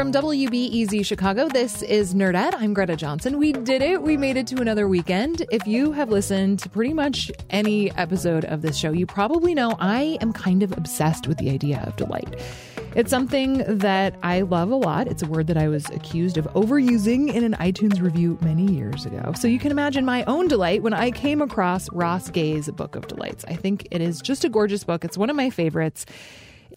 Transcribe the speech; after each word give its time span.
From 0.00 0.12
WBEZ 0.12 1.04
Chicago, 1.04 1.46
this 1.46 1.82
is 1.82 2.14
Nerdette. 2.14 2.54
I'm 2.54 2.72
Greta 2.72 2.96
Johnson. 2.96 3.36
We 3.36 3.52
did 3.52 3.82
it. 3.82 4.00
We 4.00 4.16
made 4.16 4.38
it 4.38 4.46
to 4.46 4.58
another 4.62 4.88
weekend. 4.88 5.44
If 5.52 5.66
you 5.66 5.92
have 5.92 6.08
listened 6.08 6.58
to 6.60 6.70
pretty 6.70 6.94
much 6.94 7.30
any 7.50 7.94
episode 7.98 8.46
of 8.46 8.62
this 8.62 8.78
show, 8.78 8.92
you 8.92 9.04
probably 9.04 9.54
know 9.54 9.76
I 9.78 10.16
am 10.22 10.32
kind 10.32 10.62
of 10.62 10.72
obsessed 10.72 11.26
with 11.26 11.36
the 11.36 11.50
idea 11.50 11.84
of 11.86 11.96
delight. 11.96 12.40
It's 12.96 13.10
something 13.10 13.62
that 13.78 14.14
I 14.22 14.40
love 14.40 14.70
a 14.70 14.74
lot. 14.74 15.06
It's 15.06 15.22
a 15.22 15.26
word 15.26 15.48
that 15.48 15.58
I 15.58 15.68
was 15.68 15.84
accused 15.90 16.38
of 16.38 16.46
overusing 16.54 17.30
in 17.34 17.44
an 17.44 17.52
iTunes 17.56 18.00
review 18.00 18.38
many 18.40 18.72
years 18.72 19.04
ago. 19.04 19.34
So 19.36 19.48
you 19.48 19.58
can 19.58 19.70
imagine 19.70 20.06
my 20.06 20.24
own 20.24 20.48
delight 20.48 20.82
when 20.82 20.94
I 20.94 21.10
came 21.10 21.42
across 21.42 21.92
Ross 21.92 22.30
Gay's 22.30 22.70
Book 22.70 22.96
of 22.96 23.06
Delights. 23.06 23.44
I 23.48 23.54
think 23.54 23.86
it 23.90 24.00
is 24.00 24.22
just 24.22 24.46
a 24.46 24.48
gorgeous 24.48 24.82
book. 24.82 25.04
It's 25.04 25.18
one 25.18 25.28
of 25.28 25.36
my 25.36 25.50
favorites. 25.50 26.06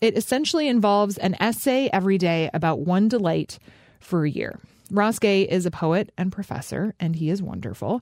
It 0.04 0.18
essentially 0.18 0.68
involves 0.68 1.18
an 1.18 1.38
essay 1.40 1.90
every 1.94 2.18
day 2.18 2.50
about 2.54 2.82
one 2.82 3.08
delight 3.08 3.58
for 4.02 4.26
a 4.26 4.30
year. 4.30 4.60
Ross 4.92 5.18
Gay 5.18 5.44
is 5.44 5.66
a 5.66 5.72
poet 5.72 6.12
and 6.18 6.30
professor, 6.30 6.94
and 7.00 7.16
he 7.16 7.30
is 7.30 7.42
wonderful. 7.42 8.02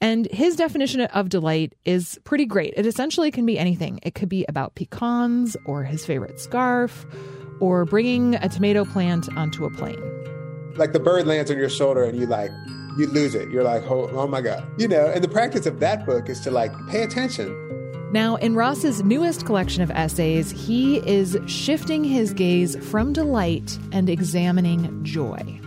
And 0.00 0.26
his 0.32 0.56
definition 0.56 1.02
of 1.02 1.28
delight 1.28 1.74
is 1.84 2.18
pretty 2.24 2.46
great. 2.46 2.72
It 2.78 2.86
essentially 2.86 3.30
can 3.30 3.44
be 3.44 3.58
anything. 3.58 4.00
It 4.02 4.14
could 4.14 4.30
be 4.30 4.46
about 4.48 4.74
pecans, 4.74 5.54
or 5.66 5.84
his 5.84 6.06
favorite 6.06 6.40
scarf, 6.40 7.04
or 7.60 7.84
bringing 7.84 8.36
a 8.36 8.48
tomato 8.48 8.86
plant 8.86 9.28
onto 9.36 9.66
a 9.66 9.70
plane. 9.70 10.00
Like 10.76 10.94
the 10.94 11.00
bird 11.00 11.26
lands 11.26 11.50
on 11.50 11.58
your 11.58 11.68
shoulder 11.68 12.04
and 12.04 12.18
you 12.18 12.24
like, 12.24 12.52
you 12.96 13.06
lose 13.08 13.34
it. 13.34 13.50
You're 13.50 13.64
like, 13.64 13.82
oh, 13.82 14.08
oh 14.14 14.26
my 14.26 14.40
God. 14.40 14.66
You 14.80 14.88
know, 14.88 15.08
and 15.08 15.22
the 15.22 15.28
practice 15.28 15.66
of 15.66 15.78
that 15.80 16.06
book 16.06 16.30
is 16.30 16.40
to 16.40 16.50
like 16.50 16.72
pay 16.88 17.02
attention 17.02 17.63
now, 18.14 18.36
in 18.36 18.54
Ross's 18.54 19.02
newest 19.02 19.44
collection 19.44 19.82
of 19.82 19.90
essays, 19.90 20.52
he 20.52 20.98
is 20.98 21.36
shifting 21.46 22.04
his 22.04 22.32
gaze 22.32 22.76
from 22.76 23.12
delight 23.12 23.76
and 23.90 24.08
examining 24.08 25.02
joy. 25.04 25.60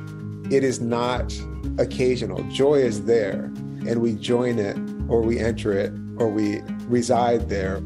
It 0.49 0.63
is 0.63 0.79
not 0.79 1.37
occasional. 1.77 2.41
Joy 2.49 2.75
is 2.75 3.03
there, 3.03 3.51
and 3.85 4.01
we 4.01 4.13
join 4.13 4.59
it, 4.59 4.77
or 5.09 5.21
we 5.21 5.39
enter 5.39 5.73
it, 5.73 5.91
or 6.17 6.29
we 6.29 6.61
reside 6.87 7.49
there. 7.49 7.81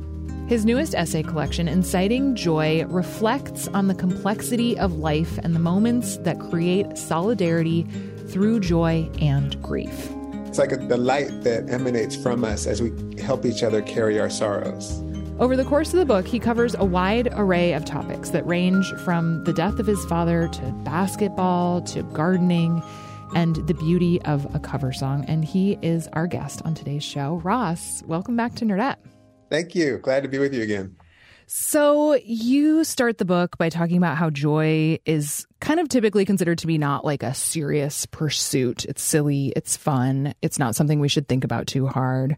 His 0.48 0.64
newest 0.64 0.94
essay 0.94 1.24
collection, 1.24 1.68
Inciting 1.68 2.36
Joy, 2.36 2.86
reflects 2.86 3.68
on 3.70 3.88
the 3.88 3.96
complexity 3.96 4.78
of 4.78 5.00
life 5.00 5.40
and 5.40 5.56
the 5.56 5.60
moments 5.60 6.18
that 6.18 6.40
create 6.40 7.00
solidarity 7.00 7.88
through 8.28 8.60
joy 8.60 9.10
and 9.20 9.60
grief. 9.64 10.12
It's 10.52 10.60
like 10.60 10.74
a, 10.74 10.76
the 10.76 10.98
light 10.98 11.44
that 11.44 11.70
emanates 11.70 12.14
from 12.14 12.44
us 12.44 12.68
as 12.68 12.82
we 12.82 12.92
help 13.22 13.46
each 13.46 13.64
other 13.64 13.82
carry 13.82 14.20
our 14.20 14.30
sorrows. 14.30 15.02
Over 15.40 15.56
the 15.56 15.64
course 15.64 15.94
of 15.94 16.00
the 16.00 16.06
book, 16.06 16.28
he 16.28 16.40
covers 16.40 16.76
a 16.76 16.84
wide 16.84 17.30
array 17.32 17.72
of 17.72 17.86
topics 17.86 18.32
that 18.32 18.46
range 18.46 18.86
from 19.06 19.46
the 19.46 19.54
death 19.54 19.80
of 19.80 19.88
his 19.88 20.04
father 20.08 20.50
to 20.50 20.62
basketball 20.84 21.82
to 21.84 22.04
gardening 22.04 22.84
and 23.34 23.66
the 23.66 23.74
beauty 23.74 24.22
of 24.24 24.54
a 24.54 24.60
cover 24.60 24.92
song. 24.92 25.24
And 25.30 25.46
he 25.46 25.80
is 25.82 26.10
our 26.12 26.28
guest 26.28 26.62
on 26.66 26.76
today's 26.76 27.06
show. 27.06 27.36
Ross, 27.46 28.04
welcome 28.04 28.36
back 28.36 28.54
to 28.56 28.66
Nerdette. 28.66 28.98
Thank 29.50 29.74
you. 29.74 30.00
Glad 30.00 30.24
to 30.24 30.28
be 30.28 30.38
with 30.38 30.54
you 30.54 30.64
again. 30.64 30.98
So, 31.54 32.14
you 32.24 32.86
start 32.86 33.18
the 33.18 33.26
book 33.26 33.58
by 33.58 33.68
talking 33.68 33.98
about 33.98 34.16
how 34.16 34.30
joy 34.30 35.00
is 35.06 35.46
kind 35.60 35.82
of 35.82 35.90
typically 35.90 36.24
considered 36.24 36.60
to 36.60 36.68
be 36.68 36.78
not 36.78 37.04
like 37.04 37.24
a 37.24 37.34
serious 37.34 38.06
pursuit. 38.06 38.86
It's 38.86 39.02
silly, 39.02 39.52
it's 39.54 39.76
fun, 39.76 40.34
it's 40.42 40.58
not 40.58 40.78
something 40.78 41.02
we 41.02 41.10
should 41.10 41.28
think 41.28 41.44
about 41.44 41.68
too 41.68 41.88
hard. 41.88 42.38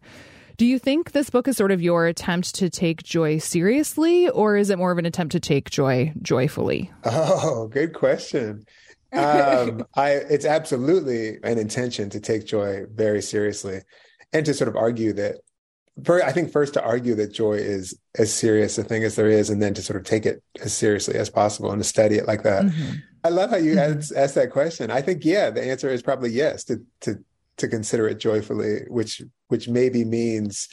Do 0.58 0.66
you 0.66 0.80
think 0.80 1.12
this 1.12 1.30
book 1.30 1.48
is 1.48 1.56
sort 1.58 1.70
of 1.70 1.80
your 1.80 2.08
attempt 2.08 2.56
to 2.56 2.72
take 2.72 3.04
joy 3.04 3.38
seriously, 3.38 4.30
or 4.30 4.58
is 4.58 4.72
it 4.72 4.80
more 4.80 4.92
of 4.92 4.98
an 4.98 5.06
attempt 5.06 5.34
to 5.34 5.40
take 5.40 5.70
joy 5.70 6.12
joyfully? 6.24 6.90
Oh, 7.04 7.68
good 7.68 7.94
question. 7.94 8.66
um, 9.12 9.86
I, 9.96 10.14
it's 10.14 10.46
absolutely 10.46 11.38
an 11.44 11.60
intention 11.60 12.10
to 12.10 12.20
take 12.20 12.48
joy 12.48 12.86
very 12.92 13.22
seriously 13.22 13.82
and 14.34 14.44
to 14.48 14.56
sort 14.56 14.70
of 14.70 14.76
argue 14.76 15.14
that 15.14 15.36
I 16.08 16.32
think 16.32 16.52
first 16.52 16.74
to 16.74 16.84
argue 16.84 17.14
that 17.16 17.34
joy 17.34 17.54
is 17.54 17.98
as 18.18 18.34
serious 18.34 18.78
a 18.78 18.84
thing 18.84 19.04
as 19.04 19.16
there 19.16 19.30
is, 19.30 19.50
and 19.50 19.62
then 19.62 19.74
to 19.76 19.82
sort 19.82 19.98
of 19.98 20.06
take 20.06 20.26
it 20.26 20.44
as 20.62 20.74
seriously 20.74 21.16
as 21.16 21.30
possible 21.30 21.72
and 21.72 21.82
to 21.82 21.88
study 21.88 22.16
it 22.16 22.28
like 22.28 22.44
that. 22.44 22.64
Mm-hmm. 22.64 22.94
I 23.24 23.30
love 23.30 23.52
how 23.52 23.58
you 23.58 23.76
mm-hmm. 23.76 24.00
asked, 24.00 24.14
asked 24.16 24.36
that 24.36 24.52
question. 24.52 24.90
I 24.90 25.02
think 25.02 25.24
yeah, 25.24 25.52
the 25.52 25.64
answer 25.64 25.90
is 25.90 26.02
probably 26.02 26.32
yes 26.32 26.64
to 26.66 26.84
to 27.02 27.24
to 27.58 27.68
consider 27.68 28.08
it 28.08 28.20
joyfully, 28.20 28.82
which 28.88 29.22
which 29.50 29.70
maybe 29.70 30.04
means 30.04 30.68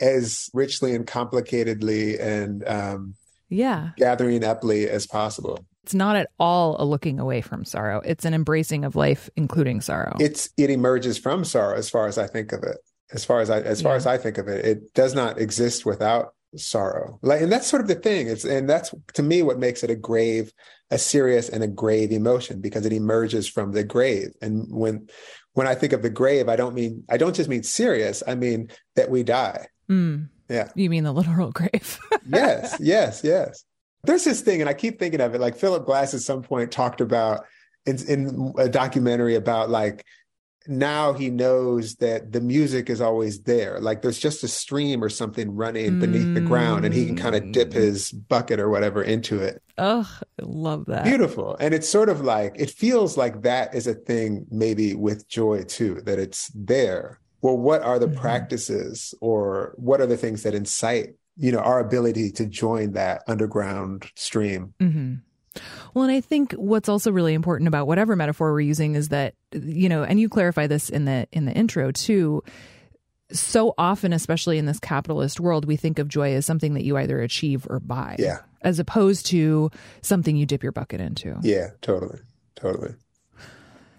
as 0.00 0.48
richly 0.54 0.94
and 0.94 1.06
complicatedly 1.06 2.20
and 2.20 2.66
um, 2.66 3.14
yeah 3.50 3.90
gathering 3.96 4.42
uply 4.42 4.88
as 4.88 5.06
possible. 5.06 5.66
It's 5.84 5.94
not 5.94 6.16
at 6.16 6.30
all 6.40 6.76
a 6.80 6.84
looking 6.84 7.20
away 7.20 7.42
from 7.42 7.64
sorrow. 7.64 8.00
It's 8.04 8.24
an 8.24 8.34
embracing 8.34 8.84
of 8.84 8.96
life, 8.96 9.28
including 9.36 9.82
sorrow. 9.82 10.16
It's 10.18 10.48
it 10.56 10.70
emerges 10.70 11.18
from 11.18 11.44
sorrow, 11.44 11.76
as 11.76 11.90
far 11.90 12.08
as 12.08 12.16
I 12.16 12.26
think 12.26 12.52
of 12.52 12.62
it 12.62 12.78
as 13.12 13.24
far 13.24 13.40
as 13.40 13.50
I 13.50 13.60
as 13.60 13.80
yeah. 13.80 13.88
far 13.88 13.96
as 13.96 14.06
I 14.06 14.18
think 14.18 14.38
of 14.38 14.48
it. 14.48 14.64
It 14.64 14.94
does 14.94 15.14
not 15.14 15.38
exist 15.38 15.86
without 15.86 16.34
sorrow. 16.56 17.18
Like 17.22 17.40
and 17.40 17.50
that's 17.50 17.66
sort 17.66 17.82
of 17.82 17.88
the 17.88 17.94
thing. 17.94 18.28
It's 18.28 18.44
and 18.44 18.68
that's 18.68 18.94
to 19.14 19.22
me 19.22 19.42
what 19.42 19.58
makes 19.58 19.82
it 19.82 19.90
a 19.90 19.96
grave, 19.96 20.52
a 20.90 20.98
serious 20.98 21.48
and 21.48 21.62
a 21.62 21.68
grave 21.68 22.12
emotion 22.12 22.60
because 22.60 22.86
it 22.86 22.92
emerges 22.92 23.48
from 23.48 23.72
the 23.72 23.84
grave. 23.84 24.30
And 24.40 24.66
when 24.70 25.08
when 25.52 25.66
I 25.66 25.74
think 25.74 25.92
of 25.92 26.02
the 26.02 26.10
grave, 26.10 26.48
I 26.48 26.56
don't 26.56 26.74
mean 26.74 27.04
I 27.08 27.16
don't 27.16 27.34
just 27.34 27.48
mean 27.48 27.62
serious. 27.62 28.22
I 28.26 28.34
mean 28.34 28.70
that 28.94 29.10
we 29.10 29.22
die. 29.22 29.66
Mm. 29.88 30.28
Yeah. 30.48 30.70
You 30.74 30.90
mean 30.90 31.04
the 31.04 31.12
literal 31.12 31.50
grave? 31.50 31.98
yes, 32.28 32.76
yes, 32.80 33.22
yes. 33.24 33.64
There's 34.04 34.24
this 34.24 34.40
thing, 34.40 34.60
and 34.60 34.70
I 34.70 34.74
keep 34.74 35.00
thinking 35.00 35.20
of 35.20 35.34
it. 35.34 35.40
Like 35.40 35.56
Philip 35.56 35.84
Glass 35.84 36.14
at 36.14 36.20
some 36.20 36.42
point 36.42 36.70
talked 36.70 37.00
about 37.00 37.44
in, 37.86 37.98
in 38.08 38.54
a 38.58 38.68
documentary 38.68 39.34
about 39.34 39.70
like 39.70 40.04
now 40.68 41.12
he 41.12 41.30
knows 41.30 41.96
that 41.96 42.32
the 42.32 42.40
music 42.40 42.90
is 42.90 43.00
always 43.00 43.42
there. 43.42 43.80
Like 43.80 44.02
there's 44.02 44.18
just 44.18 44.44
a 44.44 44.48
stream 44.48 45.02
or 45.02 45.08
something 45.08 45.54
running 45.54 46.00
beneath 46.00 46.26
mm. 46.26 46.34
the 46.34 46.40
ground, 46.40 46.84
and 46.84 46.94
he 46.94 47.06
can 47.06 47.16
kind 47.16 47.34
of 47.34 47.52
dip 47.52 47.70
mm. 47.70 47.74
his 47.74 48.12
bucket 48.12 48.60
or 48.60 48.68
whatever 48.68 49.02
into 49.02 49.40
it. 49.40 49.62
Oh, 49.78 50.08
I 50.20 50.42
love 50.42 50.86
that. 50.86 51.04
Beautiful. 51.04 51.56
And 51.60 51.74
it's 51.74 51.88
sort 51.88 52.08
of 52.08 52.20
like, 52.20 52.54
it 52.56 52.70
feels 52.70 53.16
like 53.16 53.42
that 53.42 53.74
is 53.74 53.86
a 53.86 53.94
thing 53.94 54.46
maybe 54.50 54.94
with 54.94 55.28
joy 55.28 55.64
too, 55.64 56.00
that 56.06 56.18
it's 56.18 56.50
there. 56.54 57.20
Well, 57.42 57.58
what 57.58 57.82
are 57.82 57.98
the 57.98 58.06
mm-hmm. 58.06 58.20
practices 58.20 59.14
or 59.20 59.74
what 59.76 60.00
are 60.00 60.06
the 60.06 60.16
things 60.16 60.42
that 60.42 60.54
incite, 60.54 61.14
you 61.36 61.52
know, 61.52 61.58
our 61.58 61.78
ability 61.78 62.32
to 62.32 62.46
join 62.46 62.92
that 62.92 63.22
underground 63.28 64.10
stream? 64.14 64.72
Mm-hmm. 64.80 65.14
Well, 65.94 66.04
and 66.04 66.12
I 66.12 66.20
think 66.20 66.52
what's 66.52 66.88
also 66.88 67.10
really 67.10 67.34
important 67.34 67.68
about 67.68 67.86
whatever 67.86 68.16
metaphor 68.16 68.52
we're 68.52 68.60
using 68.60 68.94
is 68.94 69.08
that 69.08 69.34
you 69.52 69.88
know, 69.88 70.02
and 70.02 70.20
you 70.20 70.28
clarify 70.28 70.66
this 70.66 70.88
in 70.88 71.04
the 71.04 71.26
in 71.32 71.44
the 71.44 71.52
intro 71.52 71.90
too. 71.90 72.42
So 73.32 73.74
often, 73.76 74.12
especially 74.12 74.58
in 74.58 74.66
this 74.66 74.78
capitalist 74.78 75.40
world, 75.40 75.64
we 75.64 75.76
think 75.76 75.98
of 75.98 76.06
joy 76.08 76.34
as 76.34 76.46
something 76.46 76.74
that 76.74 76.84
you 76.84 76.96
either 76.96 77.20
achieve 77.20 77.66
or 77.68 77.80
buy. 77.80 78.16
Yeah. 78.18 78.38
As 78.62 78.78
opposed 78.78 79.26
to 79.26 79.70
something 80.02 80.36
you 80.36 80.46
dip 80.46 80.62
your 80.62 80.72
bucket 80.72 81.00
into. 81.00 81.36
Yeah, 81.42 81.70
totally. 81.82 82.20
Totally. 82.54 82.94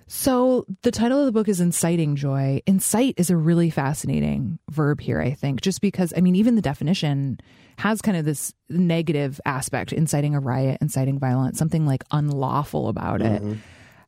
So 0.07 0.65
the 0.83 0.92
title 0.92 1.19
of 1.19 1.25
the 1.25 1.33
book 1.33 1.50
is 1.50 1.59
Inciting 1.59 2.15
Joy. 2.15 2.62
Incite 2.65 3.15
is 3.18 3.30
a 3.30 3.36
really 3.36 3.69
fascinating 3.69 4.57
verb 4.69 5.01
here, 5.01 5.19
I 5.19 5.31
think, 5.31 5.59
just 5.59 5.81
because, 5.81 6.13
I 6.15 6.21
mean, 6.21 6.36
even 6.36 6.56
the 6.56 6.62
definition 6.62 7.39
has 7.77 8.01
kind 8.01 8.15
of 8.18 8.24
this 8.24 8.54
negative 8.69 9.42
aspect, 9.45 9.92
inciting 9.92 10.33
a 10.33 10.39
riot, 10.39 10.77
inciting 10.80 11.19
violence, 11.19 11.59
something 11.59 11.86
like 11.86 12.06
unlawful 12.12 12.88
about 12.88 13.21
it. 13.21 13.42
Mm-hmm. 13.42 13.56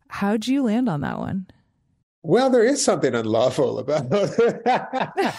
How'd 0.07 0.47
you 0.47 0.63
land 0.63 0.87
on 0.87 1.01
that 1.01 1.19
one? 1.19 1.47
Well, 2.23 2.49
there 2.49 2.63
is 2.63 2.83
something 2.83 3.13
unlawful 3.13 3.79
about 3.79 4.07
it. 4.11 4.61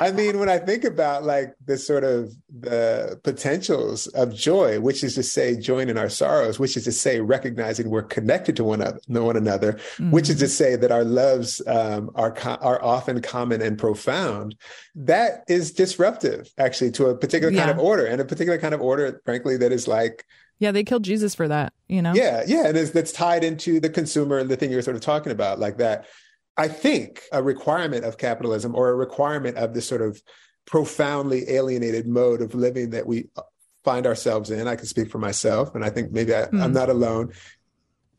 I 0.00 0.12
mean, 0.12 0.38
when 0.38 0.48
I 0.48 0.58
think 0.58 0.84
about 0.84 1.24
like 1.24 1.54
the 1.64 1.78
sort 1.78 2.04
of 2.04 2.32
the 2.48 3.20
potentials 3.24 4.06
of 4.08 4.34
joy, 4.34 4.80
which 4.80 5.02
is 5.02 5.14
to 5.14 5.22
say 5.22 5.56
join 5.56 5.88
in 5.88 5.98
our 5.98 6.08
sorrows, 6.08 6.58
which 6.58 6.76
is 6.76 6.84
to 6.84 6.92
say 6.92 7.20
recognizing 7.20 7.90
we're 7.90 8.02
connected 8.02 8.56
to 8.56 8.64
one, 8.64 8.82
other, 8.82 9.00
one 9.08 9.36
another, 9.36 9.74
mm-hmm. 9.74 10.10
which 10.10 10.28
is 10.28 10.38
to 10.40 10.48
say 10.48 10.76
that 10.76 10.92
our 10.92 11.04
loves 11.04 11.62
um, 11.66 12.10
are 12.14 12.36
are 12.60 12.82
often 12.82 13.20
common 13.22 13.62
and 13.62 13.78
profound. 13.78 14.56
That 14.94 15.44
is 15.48 15.72
disruptive, 15.72 16.50
actually, 16.58 16.90
to 16.92 17.06
a 17.06 17.16
particular 17.16 17.54
kind 17.56 17.70
of 17.70 17.78
order, 17.78 18.06
and 18.06 18.20
a 18.20 18.24
particular 18.24 18.58
kind 18.58 18.74
of 18.74 18.80
order, 18.80 19.20
frankly, 19.24 19.56
that 19.58 19.72
is 19.72 19.88
like 19.88 20.24
yeah, 20.58 20.70
they 20.70 20.84
killed 20.84 21.02
Jesus 21.02 21.34
for 21.34 21.48
that, 21.48 21.72
you 21.86 22.00
know? 22.00 22.14
Yeah, 22.14 22.42
yeah. 22.46 22.68
And 22.68 22.76
that's 22.76 23.12
tied 23.12 23.44
into 23.44 23.78
the 23.78 23.90
consumer, 23.90 24.42
the 24.42 24.56
thing 24.56 24.70
you're 24.70 24.82
sort 24.82 24.96
of 24.96 25.02
talking 25.02 25.32
about, 25.32 25.58
like 25.58 25.76
that. 25.78 26.06
I 26.56 26.68
think 26.68 27.22
a 27.32 27.42
requirement 27.42 28.04
of 28.04 28.18
capitalism 28.18 28.74
or 28.74 28.88
a 28.88 28.94
requirement 28.94 29.56
of 29.56 29.74
this 29.74 29.86
sort 29.86 30.02
of 30.02 30.22
profoundly 30.66 31.50
alienated 31.50 32.06
mode 32.06 32.40
of 32.40 32.54
living 32.54 32.90
that 32.90 33.06
we 33.06 33.28
find 33.84 34.06
ourselves 34.06 34.50
in. 34.50 34.66
I 34.66 34.76
can 34.76 34.86
speak 34.86 35.10
for 35.10 35.18
myself, 35.18 35.74
and 35.74 35.84
I 35.84 35.90
think 35.90 36.12
maybe 36.12 36.34
I, 36.34 36.42
am 36.42 36.48
hmm. 36.50 36.72
not 36.72 36.90
alone. 36.90 37.32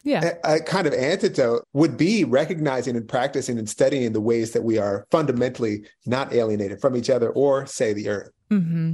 Yeah. 0.03 0.35
A, 0.43 0.55
a, 0.55 0.59
kind 0.61 0.87
of 0.87 0.93
antidote 0.93 1.67
would 1.73 1.97
be 1.97 2.23
recognizing 2.23 2.95
and 2.95 3.07
practicing 3.07 3.59
and 3.59 3.69
studying 3.69 4.13
the 4.13 4.21
ways 4.21 4.53
that 4.53 4.63
we 4.63 4.77
are 4.77 5.05
fundamentally 5.11 5.85
not 6.05 6.31
alienated 6.31 6.79
from 6.79 6.95
each 6.95 7.09
other 7.09 7.29
or, 7.29 7.65
say, 7.65 7.91
the 7.91 8.07
earth. 8.07 8.31
Mm-hmm. 8.49 8.93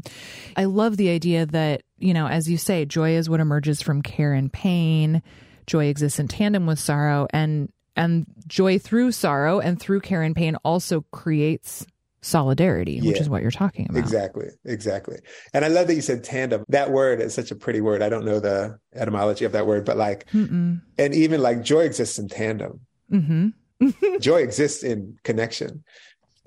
I 0.58 0.66
love 0.66 0.98
the 0.98 1.10
idea 1.10 1.46
that, 1.46 1.82
you 2.00 2.16
know, 2.16 2.28
as 2.28 2.50
you 2.50 2.58
say, 2.58 2.86
joy 2.86 3.12
is 3.12 3.30
what 3.30 3.40
emerges 3.40 3.82
from 3.82 4.02
care 4.02 4.34
and 4.34 4.52
pain. 4.52 5.22
Joy 5.68 5.86
exists 5.86 6.18
in 6.18 6.28
tandem 6.28 6.66
with 6.66 6.80
sorrow 6.80 7.28
and 7.30 7.72
and 7.96 8.26
joy 8.48 8.80
through 8.80 9.12
sorrow 9.12 9.60
and 9.60 9.80
through 9.80 10.02
care 10.02 10.22
and 10.22 10.36
pain 10.36 10.56
also 10.64 11.06
creates 11.12 11.86
solidarity, 12.22 12.94
yeah, 12.94 13.12
which 13.12 13.20
is 13.20 13.30
what 13.30 13.42
you're 13.42 13.52
talking 13.52 13.88
about. 13.90 14.00
Exactly. 14.00 14.48
Exactly. 14.66 15.18
And 15.54 15.66
I 15.66 15.68
love 15.68 15.88
that 15.88 15.96
you 15.96 16.02
said 16.02 16.24
tandem. 16.24 16.64
That 16.70 16.92
word 16.92 17.22
is 17.22 17.34
such 17.34 17.52
a 17.52 17.56
pretty 17.56 17.82
word. 17.82 18.02
I 18.02 18.10
don't 18.10 18.26
know 18.26 18.40
the 18.40 18.80
etymology 18.96 19.46
of 19.46 19.52
that 19.52 19.68
word, 19.68 19.86
but 19.86 19.98
like 19.98 20.30
Mm-mm. 20.32 20.82
and 20.98 21.14
even 21.14 21.42
like 21.42 21.64
joy 21.64 21.82
exists 21.82 22.18
in 22.18 22.30
tandem. 22.30 22.80
Mm-hmm. 23.12 24.20
joy 24.20 24.42
exists 24.42 24.84
in 24.84 25.18
connection 25.24 25.84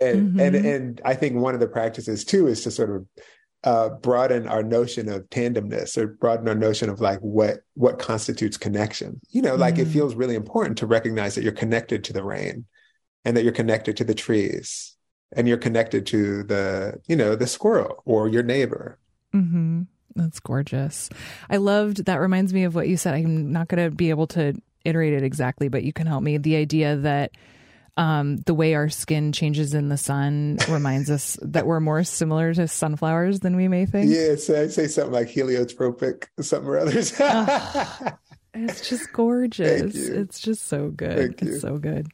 and 0.00 0.30
mm-hmm. 0.30 0.40
and 0.40 0.56
and 0.56 1.00
I 1.04 1.14
think 1.14 1.36
one 1.36 1.54
of 1.54 1.60
the 1.60 1.66
practices 1.66 2.24
too 2.24 2.46
is 2.46 2.62
to 2.64 2.70
sort 2.70 2.90
of 2.90 3.06
uh, 3.66 3.88
broaden 3.88 4.46
our 4.46 4.62
notion 4.62 5.08
of 5.08 5.28
tandemness 5.28 5.98
or 5.98 6.06
broaden 6.06 6.48
our 6.48 6.54
notion 6.54 6.88
of 6.88 7.00
like 7.00 7.18
what 7.18 7.58
what 7.74 7.98
constitutes 7.98 8.56
connection. 8.56 9.20
You 9.30 9.42
know, 9.42 9.56
like 9.56 9.74
mm. 9.74 9.80
it 9.80 9.86
feels 9.86 10.14
really 10.14 10.36
important 10.36 10.78
to 10.78 10.86
recognize 10.86 11.34
that 11.34 11.42
you're 11.42 11.52
connected 11.52 12.04
to 12.04 12.12
the 12.12 12.22
rain, 12.22 12.64
and 13.24 13.36
that 13.36 13.42
you're 13.42 13.52
connected 13.52 13.96
to 13.96 14.04
the 14.04 14.14
trees, 14.14 14.96
and 15.32 15.48
you're 15.48 15.58
connected 15.58 16.06
to 16.06 16.44
the 16.44 17.00
you 17.08 17.16
know 17.16 17.34
the 17.34 17.48
squirrel 17.48 18.02
or 18.04 18.28
your 18.28 18.44
neighbor. 18.44 19.00
Mm-hmm. 19.34 19.82
That's 20.14 20.38
gorgeous. 20.38 21.10
I 21.50 21.56
loved 21.56 22.04
that. 22.04 22.20
Reminds 22.20 22.54
me 22.54 22.64
of 22.64 22.74
what 22.76 22.88
you 22.88 22.96
said. 22.96 23.14
I'm 23.14 23.52
not 23.52 23.66
going 23.66 23.84
to 23.84 23.94
be 23.94 24.10
able 24.10 24.28
to 24.28 24.54
iterate 24.84 25.12
it 25.12 25.24
exactly, 25.24 25.68
but 25.68 25.82
you 25.82 25.92
can 25.92 26.06
help 26.06 26.22
me. 26.22 26.38
The 26.38 26.54
idea 26.54 26.96
that 26.96 27.32
um, 27.96 28.38
the 28.38 28.54
way 28.54 28.74
our 28.74 28.88
skin 28.88 29.32
changes 29.32 29.74
in 29.74 29.88
the 29.88 29.96
sun 29.96 30.58
reminds 30.68 31.10
us 31.10 31.38
that 31.42 31.66
we're 31.66 31.80
more 31.80 32.04
similar 32.04 32.52
to 32.54 32.68
sunflowers 32.68 33.40
than 33.40 33.56
we 33.56 33.68
may 33.68 33.86
think. 33.86 34.10
Yeah, 34.10 34.36
so 34.36 34.60
I'd 34.60 34.72
say 34.72 34.86
something 34.86 35.12
like 35.12 35.28
heliotropic, 35.28 36.26
something 36.40 36.68
or 36.68 36.78
others. 36.78 37.12
it's 38.54 38.88
just 38.88 39.12
gorgeous. 39.12 39.94
It's 39.96 40.40
just 40.40 40.66
so 40.66 40.90
good. 40.90 41.40
It's 41.42 41.60
so 41.60 41.78
good. 41.78 42.08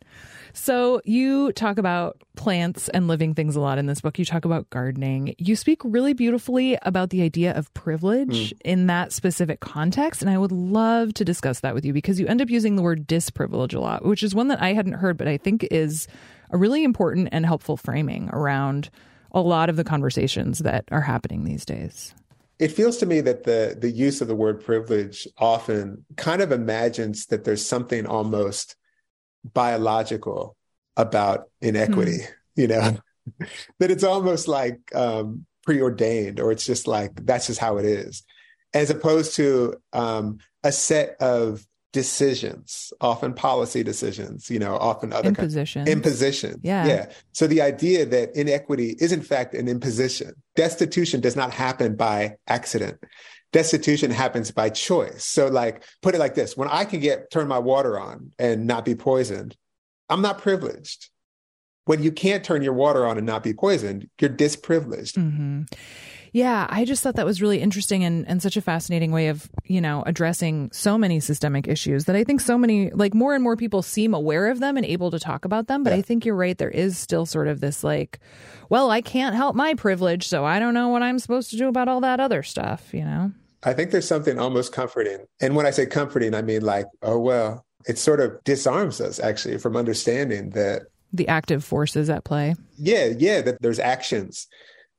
So 0.53 1.01
you 1.05 1.53
talk 1.53 1.79
about 1.79 2.21
plants 2.37 2.89
and 2.91 3.09
living 3.09 3.35
things 3.35 3.57
a 3.57 3.61
lot 3.61 3.79
in 3.79 3.87
this 3.87 4.01
book. 4.01 4.19
You 4.19 4.25
talk 4.25 4.45
about 4.45 4.69
gardening. 4.71 5.35
You 5.39 5.57
speak 5.57 5.81
really 5.85 6.13
beautifully 6.13 6.79
about 6.83 7.11
the 7.11 7.23
idea 7.23 7.57
of 7.57 7.73
privilege 7.75 8.51
mm. 8.51 8.59
in 8.65 8.87
that 8.87 9.13
specific 9.13 9.61
context. 9.61 10.21
And 10.21 10.31
I 10.31 10.39
would 10.39 10.53
love 10.53 11.15
to 11.15 11.25
discuss 11.25 11.61
that 11.61 11.75
with 11.75 11.85
you 11.85 11.93
because 11.93 12.21
you 12.21 12.27
end 12.27 12.43
up 12.43 12.51
using 12.51 12.77
the 12.77 12.83
word 12.83 13.07
disprivilege 13.07 13.75
a 13.75 13.81
lot, 13.81 14.05
which 14.05 14.23
is 14.23 14.35
one 14.35 14.49
that 14.49 14.61
I 14.61 14.73
hadn't 14.73 14.95
heard, 14.95 15.17
but 15.17 15.29
I 15.29 15.37
think 15.37 15.67
is 15.71 16.07
a 16.51 16.59
really 16.59 16.85
important 16.85 17.31
and 17.33 17.47
helpful 17.47 17.77
framing 17.77 18.29
around 18.31 18.91
a 19.33 19.41
lot 19.41 19.71
of 19.71 19.77
the 19.77 19.85
conversations 19.85 20.59
that 20.59 20.85
are 20.91 21.01
happening 21.01 21.45
these 21.45 21.65
days 21.65 22.15
it 22.59 22.71
feels 22.71 22.99
to 22.99 23.07
me 23.07 23.21
that 23.21 23.43
the 23.43 23.77
the 23.81 23.91
use 23.91 24.21
of 24.21 24.29
the 24.29 24.37
word 24.37 24.63
privilege 24.63 25.27
often 25.39 26.05
kind 26.17 26.41
of 26.41 26.53
imagines 26.53 27.27
that 27.27 27.43
there's 27.43 27.65
something 27.65 28.07
almost 28.07 28.77
biological 29.45 30.57
about 30.97 31.49
inequity, 31.61 32.19
mm. 32.19 32.29
you 32.57 32.69
know, 32.69 32.99
that 33.79 33.91
it's 33.91 34.05
almost 34.05 34.49
like 34.49 34.79
um, 34.95 35.47
preordained 35.65 36.41
or 36.41 36.53
it's 36.53 36.67
just 36.67 36.87
like 36.87 37.13
that's 37.25 37.47
just 37.47 37.61
how 37.61 37.79
it 37.79 37.85
is, 37.85 38.23
as 38.75 38.91
opposed 38.91 39.37
to 39.37 39.75
um, 39.93 40.39
a 40.63 40.73
set 40.73 41.17
of 41.21 41.65
decisions, 41.93 42.93
often 43.01 43.35
policy 43.35 43.83
decisions, 43.83 44.51
you 44.51 44.59
know, 44.59 44.77
often 44.77 45.13
other 45.13 45.29
impositions. 45.29 45.87
Kind, 45.87 45.97
imposition. 45.97 46.61
Yeah. 46.63 46.87
Yeah. 46.87 47.07
So 47.33 47.47
the 47.47 47.61
idea 47.61 48.07
that 48.07 48.35
inequity 48.35 48.97
is 48.99 49.13
in 49.13 49.21
fact 49.21 49.55
an 49.55 49.69
imposition. 49.69 50.33
Destitution 50.57 51.21
does 51.21 51.37
not 51.37 51.53
happen 51.53 51.95
by 51.95 52.37
accident 52.49 52.99
destitution 53.53 54.11
happens 54.11 54.51
by 54.51 54.71
choice. 54.71 55.25
So 55.25 55.47
like 55.49 55.85
put 56.01 56.15
it 56.15 56.19
like 56.19 56.35
this, 56.35 56.57
when 56.57 56.69
I 56.69 56.85
can 56.85 57.01
get 57.01 57.31
turn 57.31 57.49
my 57.49 57.59
water 57.59 57.99
on 57.99 58.33
and 58.39 58.67
not 58.67 58.85
be 58.85 58.95
poisoned, 58.95 59.57
I'm 60.09 60.23
not 60.23 60.39
privileged. 60.39 61.11
When 61.85 62.03
you 62.03 62.13
can't 62.13 62.45
turn 62.45 62.63
your 62.63 62.75
water 62.75 63.07
on 63.07 63.19
and 63.19 63.27
not 63.27 63.43
be 63.43 63.53
poisoned, 63.53 64.09
you're 64.21 64.31
disprivileged. 64.31 65.17
Mm-hmm. 65.17 65.63
Yeah, 66.35 66.67
I 66.71 66.87
just 66.87 67.03
thought 67.03 67.17
that 67.17 67.27
was 67.27 67.43
really 67.43 67.61
interesting 67.61 68.05
and, 68.05 68.27
and 68.27 68.41
such 68.41 68.57
a 68.57 68.63
fascinating 68.63 69.13
way 69.13 69.29
of, 69.29 69.51
you 69.65 69.83
know, 69.83 70.03
addressing 70.07 70.71
so 70.73 70.97
many 70.97 71.21
systemic 71.21 71.69
issues 71.69 72.07
that 72.07 72.17
I 72.17 72.25
think 72.25 72.41
so 72.41 72.57
many, 72.57 72.91
like 72.91 73.13
more 73.13 73.35
and 73.35 73.45
more 73.45 73.55
people 73.55 73.83
seem 73.83 74.15
aware 74.15 74.49
of 74.51 74.59
them 74.59 74.79
and 74.79 74.87
able 74.87 75.11
to 75.11 75.19
talk 75.19 75.45
about 75.45 75.67
them. 75.67 75.83
But 75.83 75.93
yeah. 75.93 75.99
I 75.99 76.03
think 76.03 76.25
you're 76.25 76.35
right. 76.35 76.57
There 76.57 76.71
is 76.71 76.97
still 76.97 77.27
sort 77.27 77.49
of 77.49 77.61
this 77.61 77.85
like, 77.85 78.19
well, 78.71 78.91
I 78.91 79.03
can't 79.03 79.37
help 79.37 79.55
my 79.55 79.75
privilege, 79.75 80.27
so 80.27 80.43
I 80.43 80.59
don't 80.59 80.73
know 80.73 80.89
what 80.89 81.03
I'm 81.03 81.19
supposed 81.19 81.51
to 81.51 81.59
do 81.59 81.69
about 81.69 81.89
all 81.89 82.01
that 82.01 82.19
other 82.19 82.43
stuff, 82.43 82.95
you 82.95 83.05
know? 83.05 83.33
I 83.65 83.73
think 83.73 83.91
there's 83.91 84.09
something 84.09 84.39
almost 84.39 84.73
comforting. 84.73 85.27
And 85.41 85.55
when 85.55 85.67
I 85.67 85.71
say 85.71 85.87
comforting, 85.87 86.35
I 86.35 86.43
mean 86.43 86.63
like, 86.63 86.87
oh, 87.03 87.19
well, 87.19 87.65
it 87.87 87.99
sort 87.99 88.21
of 88.21 88.43
disarms 88.45 89.01
us 89.01 89.19
actually 89.21 89.59
from 89.59 89.77
understanding 89.77 90.51
that 90.51 90.83
the 91.13 91.29
active 91.29 91.63
forces 91.63 92.09
at 92.09 92.25
play. 92.25 92.55
Yeah, 92.79 93.11
yeah, 93.17 93.43
that 93.43 93.61
there's 93.61 93.79
actions, 93.79 94.49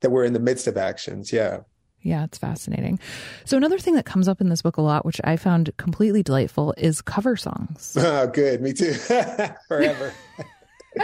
that 0.02 0.12
we're 0.12 0.26
in 0.26 0.34
the 0.34 0.40
midst 0.40 0.68
of 0.68 0.78
actions. 0.78 1.34
Yeah. 1.34 1.62
Yeah, 2.02 2.26
it's 2.26 2.38
fascinating. 2.38 3.00
So, 3.46 3.56
another 3.56 3.80
thing 3.80 3.96
that 3.96 4.06
comes 4.06 4.28
up 4.28 4.42
in 4.42 4.50
this 4.50 4.62
book 4.62 4.76
a 4.76 4.82
lot, 4.82 5.06
which 5.06 5.22
I 5.24 5.38
found 5.38 5.72
completely 5.78 6.22
delightful, 6.22 6.74
is 6.78 7.02
cover 7.02 7.38
songs. 7.38 7.98
Oh, 8.00 8.28
good. 8.28 8.62
Me 8.62 8.74
too. 8.74 8.94
Forever. 9.68 10.14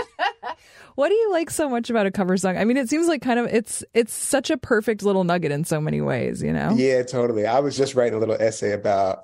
What 0.99 1.07
do 1.07 1.15
you 1.15 1.31
like 1.31 1.49
so 1.49 1.69
much 1.69 1.89
about 1.89 2.07
a 2.07 2.11
cover 2.11 2.35
song? 2.35 2.57
I 2.57 2.65
mean, 2.65 2.75
it 2.75 2.89
seems 2.89 3.07
like 3.07 3.21
kind 3.21 3.39
of 3.39 3.45
it's 3.45 3.85
it's 3.93 4.11
such 4.11 4.49
a 4.49 4.57
perfect 4.57 5.01
little 5.01 5.23
nugget 5.23 5.49
in 5.49 5.63
so 5.63 5.79
many 5.79 6.01
ways, 6.01 6.43
you 6.43 6.51
know? 6.51 6.73
Yeah, 6.75 7.03
totally. 7.03 7.45
I 7.45 7.59
was 7.59 7.77
just 7.77 7.95
writing 7.95 8.15
a 8.15 8.17
little 8.17 8.35
essay 8.35 8.73
about 8.73 9.19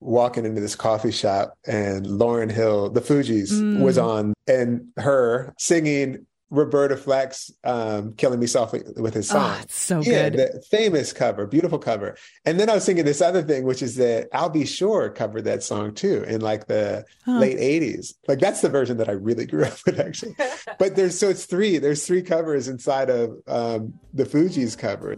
walking 0.00 0.44
into 0.44 0.60
this 0.60 0.74
coffee 0.74 1.12
shop 1.12 1.54
and 1.68 2.04
Lauryn 2.04 2.50
Hill, 2.50 2.90
the 2.90 3.00
Fugees, 3.00 3.52
mm. 3.52 3.80
was 3.80 3.96
on 3.96 4.34
and 4.48 4.88
her 4.96 5.54
singing 5.56 6.26
Roberta 6.50 6.96
Flack's 6.96 7.52
um, 7.64 8.14
"Killing 8.14 8.40
Me 8.40 8.46
Softly" 8.46 8.82
with 8.96 9.14
his 9.14 9.28
song. 9.28 9.54
Oh, 9.56 9.60
it's 9.62 9.74
so 9.74 10.00
yeah, 10.00 10.30
good. 10.30 10.38
The 10.38 10.62
famous 10.70 11.12
cover, 11.12 11.46
beautiful 11.46 11.78
cover. 11.78 12.16
And 12.44 12.58
then 12.58 12.70
I 12.70 12.74
was 12.74 12.86
thinking 12.86 13.04
this 13.04 13.20
other 13.20 13.42
thing, 13.42 13.64
which 13.64 13.82
is 13.82 13.96
that 13.96 14.28
Al 14.32 14.48
B. 14.48 14.64
Sure 14.64 15.10
covered 15.10 15.44
that 15.44 15.62
song 15.62 15.94
too 15.94 16.24
in 16.24 16.40
like 16.40 16.66
the 16.66 17.04
huh. 17.24 17.38
late 17.38 17.58
'80s. 17.58 18.14
Like 18.26 18.40
that's 18.40 18.60
the 18.60 18.68
version 18.68 18.96
that 18.96 19.08
I 19.08 19.12
really 19.12 19.46
grew 19.46 19.64
up 19.66 19.78
with, 19.84 20.00
actually. 20.00 20.36
but 20.78 20.96
there's 20.96 21.18
so 21.18 21.28
it's 21.28 21.44
three. 21.44 21.78
There's 21.78 22.06
three 22.06 22.22
covers 22.22 22.68
inside 22.68 23.10
of 23.10 23.30
um, 23.46 23.94
the 24.14 24.24
Fugees 24.24 24.76
cover. 24.76 25.16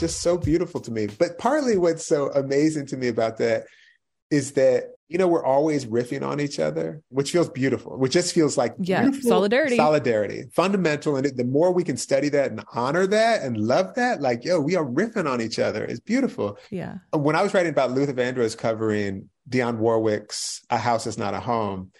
Just 0.00 0.20
so 0.22 0.36
beautiful 0.36 0.80
to 0.80 0.90
me. 0.90 1.06
But 1.06 1.38
partly 1.38 1.76
what's 1.76 2.06
so 2.06 2.30
amazing 2.30 2.86
to 2.86 2.96
me 2.96 3.08
about 3.08 3.38
that 3.38 3.64
is 4.30 4.52
that 4.52 4.84
you 5.08 5.18
know 5.18 5.26
we're 5.26 5.44
always 5.44 5.86
riffing 5.86 6.22
on 6.22 6.40
each 6.40 6.60
other 6.60 7.02
which 7.08 7.32
feels 7.32 7.48
beautiful. 7.48 7.98
Which 7.98 8.12
just 8.12 8.32
feels 8.32 8.56
like 8.56 8.74
yeah 8.78 9.10
solidarity. 9.20 9.76
Solidarity. 9.76 10.44
Fundamental. 10.52 11.16
And 11.16 11.26
the 11.36 11.44
more 11.44 11.72
we 11.72 11.84
can 11.84 11.96
study 11.96 12.28
that 12.30 12.50
and 12.50 12.64
honor 12.72 13.06
that 13.06 13.42
and 13.42 13.56
love 13.56 13.94
that 13.94 14.20
like 14.20 14.44
yo 14.44 14.60
we 14.60 14.74
are 14.76 14.84
riffing 14.84 15.30
on 15.30 15.40
each 15.40 15.58
other. 15.58 15.84
It's 15.84 16.00
beautiful. 16.00 16.58
Yeah. 16.70 16.98
When 17.12 17.36
i 17.36 17.42
was 17.42 17.54
writing 17.54 17.70
about 17.70 17.92
luther 17.92 18.14
vandross 18.14 18.56
covering 18.56 19.28
dionne 19.48 19.78
warwick's 19.78 20.62
a 20.70 20.78
house 20.78 21.06
is 21.06 21.18
not 21.18 21.34
a 21.34 21.40
home 21.40 21.92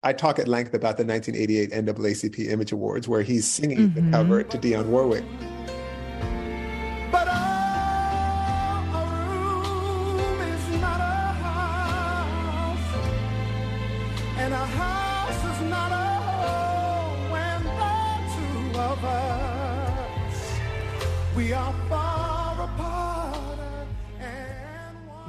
I 0.00 0.12
talk 0.12 0.38
at 0.38 0.46
length 0.46 0.74
about 0.74 0.96
the 0.96 1.04
1988 1.04 1.72
NAACP 1.72 2.48
Image 2.50 2.70
Awards, 2.70 3.08
where 3.08 3.22
he's 3.22 3.48
singing 3.48 3.90
mm-hmm. 3.90 4.10
the 4.10 4.16
cover 4.16 4.44
to 4.44 4.56
Dionne 4.56 4.86
Warwick. 4.86 5.24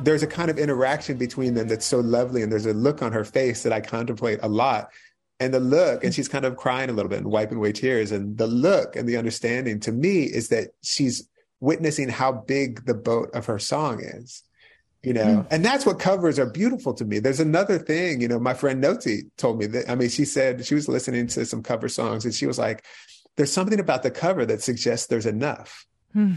There's 0.04 0.24
a 0.24 0.28
kind 0.28 0.50
of 0.50 0.58
interaction 0.58 1.18
between 1.18 1.54
them 1.54 1.68
that's 1.68 1.86
so 1.86 2.00
lovely 2.00 2.42
and 2.42 2.52
there's 2.52 2.66
a 2.66 2.74
look 2.74 3.02
on 3.02 3.12
her 3.12 3.24
face 3.24 3.64
that 3.64 3.74
i 3.74 3.82
contemplate 3.82 4.40
a 4.42 4.50
lot 4.50 4.90
and 5.40 5.54
the 5.54 5.60
look 5.60 6.04
and 6.04 6.14
she's 6.14 6.28
kind 6.28 6.46
of 6.46 6.58
crying 6.58 6.90
a 6.90 6.94
little 6.94 7.10
bit 7.10 7.20
and 7.20 7.32
wiping 7.32 7.58
away 7.58 7.72
tears 7.72 8.12
and 8.12 8.38
the 8.38 8.48
look 8.48 8.96
and 8.96 9.08
the 9.08 9.18
understanding 9.18 9.80
to 9.80 9.92
me 9.92 10.24
is 10.24 10.50
that 10.50 10.70
she's 10.82 11.28
witnessing 11.60 12.10
how 12.10 12.32
big 12.32 12.86
the 12.86 12.94
boat 12.94 13.30
of 13.34 13.46
her 13.46 13.60
song 13.60 14.02
is 14.02 14.44
you 15.04 15.14
know 15.14 15.26
mm. 15.26 15.48
and 15.52 15.64
that's 15.64 15.86
what 15.86 16.00
covers 16.00 16.40
are 16.40 16.50
beautiful 16.50 16.94
to 16.94 17.06
me 17.06 17.20
there's 17.20 17.40
another 17.40 17.78
thing 17.78 18.22
you 18.22 18.28
know 18.28 18.40
my 18.40 18.54
friend 18.54 18.82
noti 18.82 19.24
told 19.38 19.58
me 19.58 19.66
that 19.66 19.90
i 19.90 19.96
mean 19.96 20.10
she 20.10 20.26
said 20.26 20.66
she 20.66 20.76
was 20.76 20.88
listening 20.88 21.28
to 21.28 21.46
some 21.46 21.64
cover 21.64 21.90
songs 21.90 22.26
and 22.26 22.34
she 22.34 22.46
was 22.46 22.58
like 22.58 22.84
there's 23.38 23.52
something 23.52 23.80
about 23.80 24.04
the 24.04 24.12
cover 24.12 24.46
that 24.46 24.62
suggests 24.62 25.08
there's 25.08 25.26
enough 25.26 25.86
mm. 26.16 26.36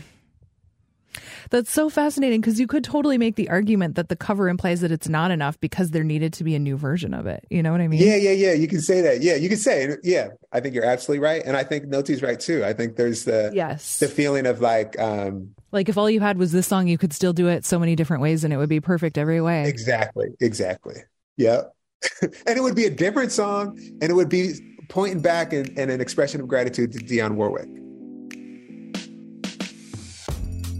That's 1.50 1.71
so 1.71 1.88
fascinating 1.88 2.40
because 2.40 2.59
you 2.59 2.66
could 2.66 2.85
totally 2.85 3.19
make 3.19 3.37
the 3.37 3.49
argument 3.49 3.97
that 3.97 4.09
the 4.09 4.16
cover 4.16 4.49
implies 4.49 4.81
that 4.81 4.92
it's 4.92 5.09
not 5.09 5.31
enough 5.31 5.59
because 5.61 5.90
there 5.90 6.04
needed 6.04 6.33
to 6.35 6.45
be 6.45 6.54
a 6.54 6.59
new 6.59 6.76
version 6.76 7.14
of 7.14 7.26
it. 7.26 7.45
You 7.50 7.62
know 7.62 7.73
what 7.73 7.81
I 7.81 7.88
mean? 7.88 8.00
Yeah, 8.00 8.16
yeah, 8.16 8.33
yeah. 8.33 8.52
You 8.52 8.69
can 8.69 8.81
say 8.81 9.00
that. 9.02 9.23
Yeah, 9.23 9.35
you 9.35 9.49
can 9.49 9.59
say, 9.59 9.97
yeah. 10.02 10.28
I 10.52 10.61
think 10.61 10.75
you're 10.75 10.85
absolutely 10.85 11.23
right, 11.23 11.42
and 11.45 11.57
I 11.57 11.64
think 11.64 11.87
Noti's 11.87 12.23
right 12.23 12.38
too. 12.38 12.64
I 12.64 12.73
think 12.73 12.97
there's 12.97 13.25
the 13.25 13.50
yes 13.54 13.99
the 13.99 14.09
feeling 14.09 14.47
of 14.47 14.61
like 14.61 14.99
um 14.99 15.54
like 15.73 15.88
if 15.88 15.97
all 15.97 16.11
you 16.11 16.21
had 16.21 16.38
was 16.38 16.52
this 16.52 16.66
song, 16.66 16.88
you 16.88 16.99
could 16.99 17.12
still 17.12 17.33
do 17.33 17.49
it 17.49 17.64
so 17.64 17.78
many 17.78 17.97
different 17.97 18.23
ways, 18.23 18.45
and 18.45 18.52
it 18.52 18.59
would 18.59 18.69
be 18.69 18.81
perfect 18.81 19.19
every 19.19 19.40
way. 19.40 19.66
Exactly. 19.69 20.28
Exactly. 20.40 20.97
Yeah. 21.37 21.62
and 22.23 22.59
it 22.59 22.62
would 22.62 22.75
be 22.76 22.85
a 22.85 22.90
different 22.90 23.33
song, 23.33 23.78
and 24.00 24.04
it 24.11 24.14
would 24.14 24.28
be 24.28 24.52
pointing 24.88 25.21
back 25.21 25.52
and, 25.52 25.69
and 25.78 25.90
an 25.90 26.00
expression 26.00 26.40
of 26.40 26.49
gratitude 26.49 26.92
to 26.92 26.99
Dionne 26.99 27.35
Warwick. 27.37 27.69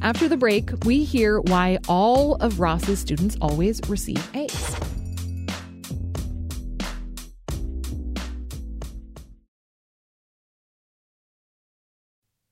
After 0.03 0.29
the 0.29 0.37
break, 0.37 0.71
we 0.85 1.05
hear 1.05 1.41
why 1.41 1.79
all 1.89 2.35
of 2.37 2.59
Ross's 2.59 2.99
students 2.99 3.37
always 3.41 3.81
receive 3.89 4.19
A's. 4.35 4.77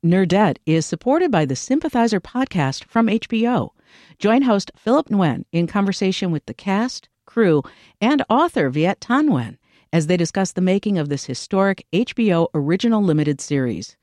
Nerdette 0.07 0.59
is 0.64 0.87
supported 0.87 1.33
by 1.33 1.45
the 1.45 1.57
Sympathizer 1.57 2.21
podcast 2.21 2.85
from 2.85 3.09
HBO. 3.09 3.71
Join 4.21 4.42
host 4.42 4.71
Philip 4.76 5.09
Nguyen 5.09 5.45
in 5.50 5.66
conversation 5.66 6.30
with 6.30 6.47
the 6.47 6.54
cast, 6.54 7.09
crew, 7.26 7.62
and 8.00 8.25
author 8.30 8.71
Viet 8.71 9.00
Thanh 9.00 9.28
Nguyen 9.28 9.57
as 9.92 10.07
they 10.07 10.16
discuss 10.16 10.52
the 10.52 10.61
making 10.61 10.99
of 10.99 11.09
this 11.09 11.25
historic 11.25 11.85
HBO 11.92 12.47
original 12.54 13.02
limited 13.02 13.40
series. 13.40 13.97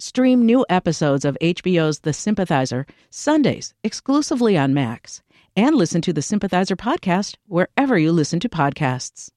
Stream 0.00 0.44
new 0.46 0.64
episodes 0.70 1.26
of 1.26 1.36
HBO's 1.42 2.00
The 2.00 2.14
Sympathizer 2.14 2.86
Sundays 3.10 3.74
exclusively 3.84 4.56
on 4.56 4.72
Max. 4.72 5.20
And 5.54 5.76
listen 5.76 6.00
to 6.00 6.14
the 6.14 6.22
Sympathizer 6.22 6.74
podcast 6.74 7.36
wherever 7.46 7.98
you 7.98 8.10
listen 8.10 8.40
to 8.40 8.48
podcasts. 8.48 9.28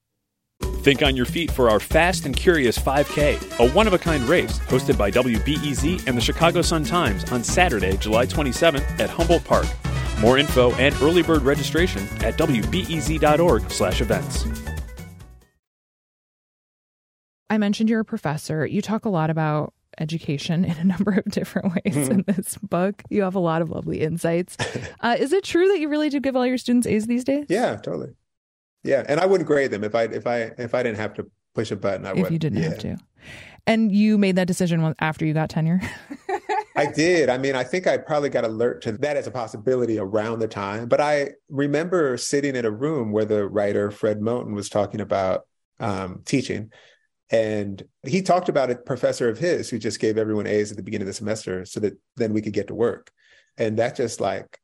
Think 0.82 1.04
on 1.04 1.18
your 1.18 1.26
feet 1.26 1.52
for 1.52 1.70
our 1.70 1.82
Fast 1.82 2.26
and 2.26 2.34
Curious 2.34 2.78
5K, 2.78 3.60
a 3.60 3.70
one 3.74 3.88
of 3.88 3.94
a 3.94 3.98
kind 3.98 4.24
race 4.24 4.58
hosted 4.60 4.98
by 4.98 5.12
WBEZ 5.12 6.08
and 6.08 6.16
the 6.16 6.22
Chicago 6.22 6.62
Sun 6.62 6.86
Times 6.86 7.30
on 7.30 7.44
Saturday, 7.44 7.98
July 7.98 8.26
27th 8.26 9.02
at 9.02 9.10
Humboldt 9.10 9.44
Park. 9.44 9.68
More 10.22 10.38
info 10.38 10.72
and 10.76 10.96
early 11.02 11.24
bird 11.24 11.42
registration 11.42 12.04
at 12.24 12.38
wbez.org/events. 12.38 14.46
I 17.50 17.58
mentioned 17.58 17.90
you're 17.90 18.00
a 18.00 18.06
professor. 18.06 18.66
You 18.66 18.82
talk 18.82 19.04
a 19.04 19.10
lot 19.10 19.30
about 19.30 19.74
education 20.00 20.66
in 20.66 20.78
a 20.78 20.84
number 20.84 21.12
of 21.12 21.26
different 21.26 21.74
ways 21.74 21.96
mm-hmm. 21.96 22.12
in 22.12 22.24
this 22.28 22.58
book. 22.58 23.04
You 23.10 23.24
have 23.24 23.36
a 23.36 23.40
lot 23.40 23.62
of 23.62 23.70
lovely 23.70 24.02
insights. 24.02 24.58
Uh, 25.00 25.18
is 25.20 25.34
it 25.34 25.44
true 25.44 25.68
that 25.68 25.80
you 25.80 25.90
really 25.90 26.10
do 26.10 26.20
give 26.20 26.36
all 26.36 26.48
your 26.48 26.58
students 26.58 26.88
A's 26.88 27.08
these 27.08 27.26
days? 27.26 27.46
Yeah, 27.50 27.76
totally. 27.76 28.10
Yeah, 28.84 29.04
and 29.08 29.20
I 29.20 29.26
wouldn't 29.26 29.48
grade 29.48 29.72
them 29.72 29.84
if 29.84 29.96
I 29.96 30.04
if 30.04 30.26
I 30.26 30.52
if 30.58 30.74
I 30.74 30.82
didn't 30.82 30.98
have 30.98 31.14
to 31.16 31.30
push 31.54 31.72
a 31.72 31.76
button. 31.76 32.06
I 32.06 32.14
would. 32.14 32.26
If 32.26 32.32
you 32.32 32.40
didn't 32.40 32.62
yeah. 32.62 32.70
have 32.70 32.80
to, 32.80 32.98
and 33.68 33.92
you 33.92 34.18
made 34.18 34.38
that 34.38 34.48
decision 34.48 34.96
after 35.00 35.26
you 35.26 35.34
got 35.34 35.50
tenure. 35.50 35.82
I 36.76 36.88
did. 36.88 37.30
I 37.30 37.38
mean, 37.38 37.56
I 37.56 37.64
think 37.64 37.86
I 37.86 37.98
probably 37.98 38.30
got 38.30 38.46
alert 38.46 38.82
to 38.84 38.94
that 38.94 39.18
as 39.18 39.28
a 39.28 39.32
possibility 39.32 40.00
around 40.00 40.40
the 40.40 40.48
time. 40.48 40.88
But 40.88 41.02
I 41.02 41.32
remember 41.50 42.18
sitting 42.18 42.56
in 42.56 42.66
a 42.66 42.72
room 42.72 43.12
where 43.12 43.26
the 43.26 43.48
writer 43.48 43.92
Fred 43.92 44.20
Moten 44.20 44.56
was 44.56 44.70
talking 44.70 45.02
about 45.02 45.46
um, 45.80 46.22
teaching 46.26 46.72
and 47.34 47.84
he 48.06 48.22
talked 48.22 48.48
about 48.48 48.70
a 48.70 48.76
professor 48.76 49.28
of 49.28 49.40
his 49.40 49.68
who 49.68 49.80
just 49.80 50.00
gave 50.00 50.20
everyone 50.20 50.46
A's 50.46 50.70
at 50.70 50.78
the 50.78 50.84
beginning 50.84 51.08
of 51.08 51.08
the 51.08 51.14
semester 51.14 51.66
so 51.66 51.80
that 51.80 51.98
then 52.16 52.32
we 52.32 52.44
could 52.44 52.54
get 52.54 52.68
to 52.68 52.76
work. 52.76 53.12
And 53.58 53.80
that 53.80 53.96
just 53.96 54.22
like 54.22 54.60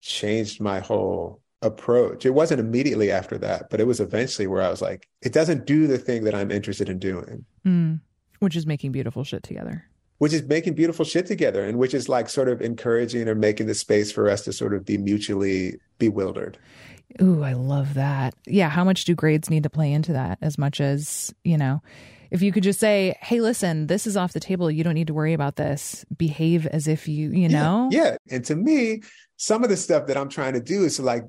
changed 0.00 0.58
my 0.58 0.80
whole 0.80 1.42
approach. 1.60 2.24
It 2.24 2.30
wasn't 2.30 2.60
immediately 2.60 3.10
after 3.10 3.36
that, 3.38 3.68
but 3.68 3.78
it 3.78 3.86
was 3.86 4.00
eventually 4.00 4.46
where 4.46 4.62
I 4.62 4.70
was 4.70 4.80
like, 4.80 5.06
it 5.20 5.34
doesn't 5.34 5.66
do 5.66 5.86
the 5.86 5.98
thing 5.98 6.24
that 6.24 6.34
I'm 6.34 6.50
interested 6.50 6.88
in 6.88 6.98
doing. 6.98 7.44
Mm, 7.66 8.00
which 8.38 8.56
is 8.56 8.66
making 8.66 8.92
beautiful 8.92 9.22
shit 9.22 9.42
together. 9.42 9.84
Which 10.16 10.32
is 10.32 10.44
making 10.44 10.74
beautiful 10.74 11.04
shit 11.04 11.26
together 11.26 11.62
and 11.62 11.78
which 11.78 11.92
is 11.92 12.08
like 12.08 12.30
sort 12.30 12.48
of 12.48 12.62
encouraging 12.62 13.28
or 13.28 13.34
making 13.34 13.66
the 13.66 13.74
space 13.74 14.10
for 14.10 14.30
us 14.30 14.44
to 14.44 14.52
sort 14.54 14.72
of 14.72 14.86
be 14.86 14.96
mutually 14.96 15.74
bewildered. 15.98 16.56
Ooh, 17.22 17.42
I 17.42 17.54
love 17.54 17.94
that. 17.94 18.34
Yeah. 18.46 18.68
How 18.68 18.84
much 18.84 19.04
do 19.04 19.14
grades 19.14 19.48
need 19.48 19.62
to 19.62 19.70
play 19.70 19.92
into 19.92 20.12
that 20.12 20.38
as 20.42 20.58
much 20.58 20.80
as, 20.80 21.32
you 21.44 21.56
know, 21.56 21.82
if 22.30 22.42
you 22.42 22.52
could 22.52 22.62
just 22.62 22.80
say, 22.80 23.16
hey, 23.20 23.40
listen, 23.40 23.86
this 23.86 24.06
is 24.06 24.16
off 24.16 24.32
the 24.32 24.40
table. 24.40 24.70
You 24.70 24.84
don't 24.84 24.94
need 24.94 25.06
to 25.06 25.14
worry 25.14 25.32
about 25.32 25.56
this. 25.56 26.04
Behave 26.16 26.66
as 26.66 26.88
if 26.88 27.08
you, 27.08 27.30
you 27.30 27.48
know? 27.48 27.88
Yeah. 27.90 28.04
yeah. 28.04 28.16
And 28.36 28.44
to 28.46 28.56
me, 28.56 29.02
some 29.36 29.62
of 29.62 29.70
the 29.70 29.76
stuff 29.76 30.06
that 30.06 30.16
I'm 30.16 30.28
trying 30.28 30.54
to 30.54 30.60
do 30.60 30.84
is 30.84 30.96
to 30.96 31.02
like, 31.02 31.24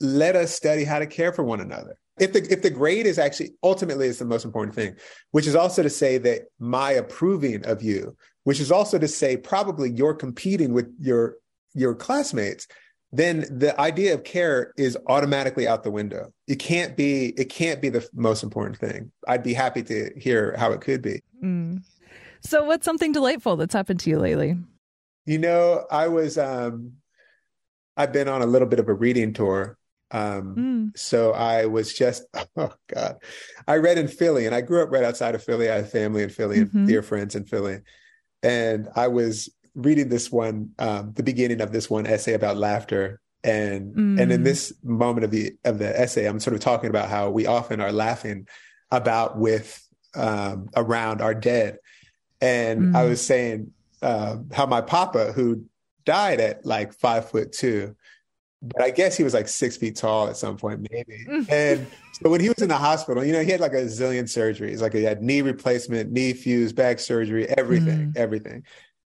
let 0.00 0.36
us 0.36 0.52
study 0.52 0.84
how 0.84 0.98
to 0.98 1.06
care 1.06 1.32
for 1.32 1.44
one 1.44 1.60
another. 1.60 1.96
If 2.20 2.34
the 2.34 2.46
if 2.52 2.60
the 2.60 2.70
grade 2.70 3.06
is 3.06 3.18
actually 3.18 3.52
ultimately 3.62 4.06
is 4.06 4.18
the 4.18 4.26
most 4.26 4.44
important 4.44 4.74
thing, 4.74 4.96
which 5.30 5.46
is 5.46 5.56
also 5.56 5.82
to 5.82 5.88
say 5.88 6.18
that 6.18 6.42
my 6.58 6.90
approving 6.90 7.64
of 7.64 7.82
you, 7.82 8.14
which 8.44 8.60
is 8.60 8.70
also 8.70 8.98
to 8.98 9.08
say 9.08 9.36
probably 9.36 9.90
you're 9.90 10.12
competing 10.12 10.74
with 10.74 10.92
your 10.98 11.36
your 11.72 11.94
classmates 11.94 12.66
then 13.12 13.40
the 13.50 13.78
idea 13.78 14.14
of 14.14 14.24
care 14.24 14.72
is 14.78 14.96
automatically 15.06 15.68
out 15.68 15.84
the 15.84 15.90
window. 15.90 16.32
It 16.48 16.56
can't 16.56 16.96
be 16.96 17.34
it 17.36 17.50
can't 17.50 17.82
be 17.82 17.90
the 17.90 18.08
most 18.14 18.42
important 18.42 18.78
thing. 18.78 19.12
I'd 19.28 19.42
be 19.42 19.52
happy 19.52 19.82
to 19.84 20.10
hear 20.16 20.56
how 20.56 20.72
it 20.72 20.80
could 20.80 21.02
be. 21.02 21.20
Mm. 21.44 21.82
So 22.40 22.64
what's 22.64 22.86
something 22.86 23.12
delightful 23.12 23.56
that's 23.56 23.74
happened 23.74 24.00
to 24.00 24.10
you 24.10 24.18
lately? 24.18 24.56
You 25.26 25.38
know, 25.38 25.84
I 25.90 26.08
was 26.08 26.38
um 26.38 26.92
I've 27.96 28.12
been 28.12 28.28
on 28.28 28.40
a 28.40 28.46
little 28.46 28.68
bit 28.68 28.80
of 28.80 28.88
a 28.88 28.94
reading 28.94 29.34
tour. 29.34 29.76
Um 30.10 30.56
mm. 30.56 30.98
so 30.98 31.32
I 31.32 31.66
was 31.66 31.92
just 31.92 32.24
oh 32.56 32.72
god. 32.88 33.16
I 33.68 33.76
read 33.76 33.98
in 33.98 34.08
Philly 34.08 34.46
and 34.46 34.54
I 34.54 34.62
grew 34.62 34.82
up 34.82 34.90
right 34.90 35.04
outside 35.04 35.34
of 35.34 35.44
Philly. 35.44 35.70
I 35.70 35.76
have 35.76 35.90
family 35.90 36.22
in 36.22 36.30
Philly 36.30 36.60
mm-hmm. 36.60 36.78
and 36.78 36.88
dear 36.88 37.02
friends 37.02 37.34
in 37.34 37.44
Philly. 37.44 37.80
And 38.42 38.88
I 38.96 39.08
was 39.08 39.50
reading 39.74 40.08
this 40.08 40.30
one, 40.30 40.70
um, 40.78 41.12
the 41.14 41.22
beginning 41.22 41.60
of 41.60 41.72
this 41.72 41.88
one 41.88 42.06
essay 42.06 42.34
about 42.34 42.56
laughter, 42.56 43.20
and 43.44 43.94
mm. 43.94 44.20
and 44.20 44.32
in 44.32 44.40
mm. 44.42 44.44
this 44.44 44.72
moment 44.82 45.24
of 45.24 45.30
the 45.30 45.52
of 45.64 45.78
the 45.78 45.98
essay, 45.98 46.26
I'm 46.26 46.40
sort 46.40 46.54
of 46.54 46.60
talking 46.60 46.90
about 46.90 47.08
how 47.08 47.30
we 47.30 47.46
often 47.46 47.80
are 47.80 47.92
laughing 47.92 48.46
about 48.90 49.38
with 49.38 49.86
um, 50.14 50.68
around 50.76 51.20
our 51.20 51.34
dead, 51.34 51.78
and 52.40 52.94
mm. 52.94 52.96
I 52.96 53.04
was 53.04 53.24
saying 53.24 53.72
uh, 54.02 54.36
how 54.52 54.66
my 54.66 54.80
papa, 54.80 55.32
who 55.32 55.64
died 56.04 56.40
at 56.40 56.66
like 56.66 56.92
five 56.92 57.30
foot 57.30 57.52
two, 57.52 57.96
but 58.60 58.82
I 58.82 58.90
guess 58.90 59.16
he 59.16 59.24
was 59.24 59.34
like 59.34 59.48
six 59.48 59.76
feet 59.76 59.96
tall 59.96 60.28
at 60.28 60.36
some 60.36 60.56
point, 60.56 60.86
maybe. 60.90 61.26
and 61.48 61.86
so 62.12 62.30
when 62.30 62.40
he 62.40 62.48
was 62.48 62.58
in 62.58 62.68
the 62.68 62.76
hospital, 62.76 63.24
you 63.24 63.32
know, 63.32 63.42
he 63.42 63.50
had 63.50 63.60
like 63.60 63.72
a 63.72 63.84
zillion 63.84 64.24
surgeries. 64.24 64.80
Like 64.80 64.92
he 64.92 65.02
had 65.02 65.22
knee 65.22 65.42
replacement, 65.42 66.12
knee 66.12 66.32
fuse, 66.32 66.72
back 66.72 67.00
surgery, 67.00 67.48
everything, 67.48 68.12
mm. 68.12 68.16
everything. 68.16 68.64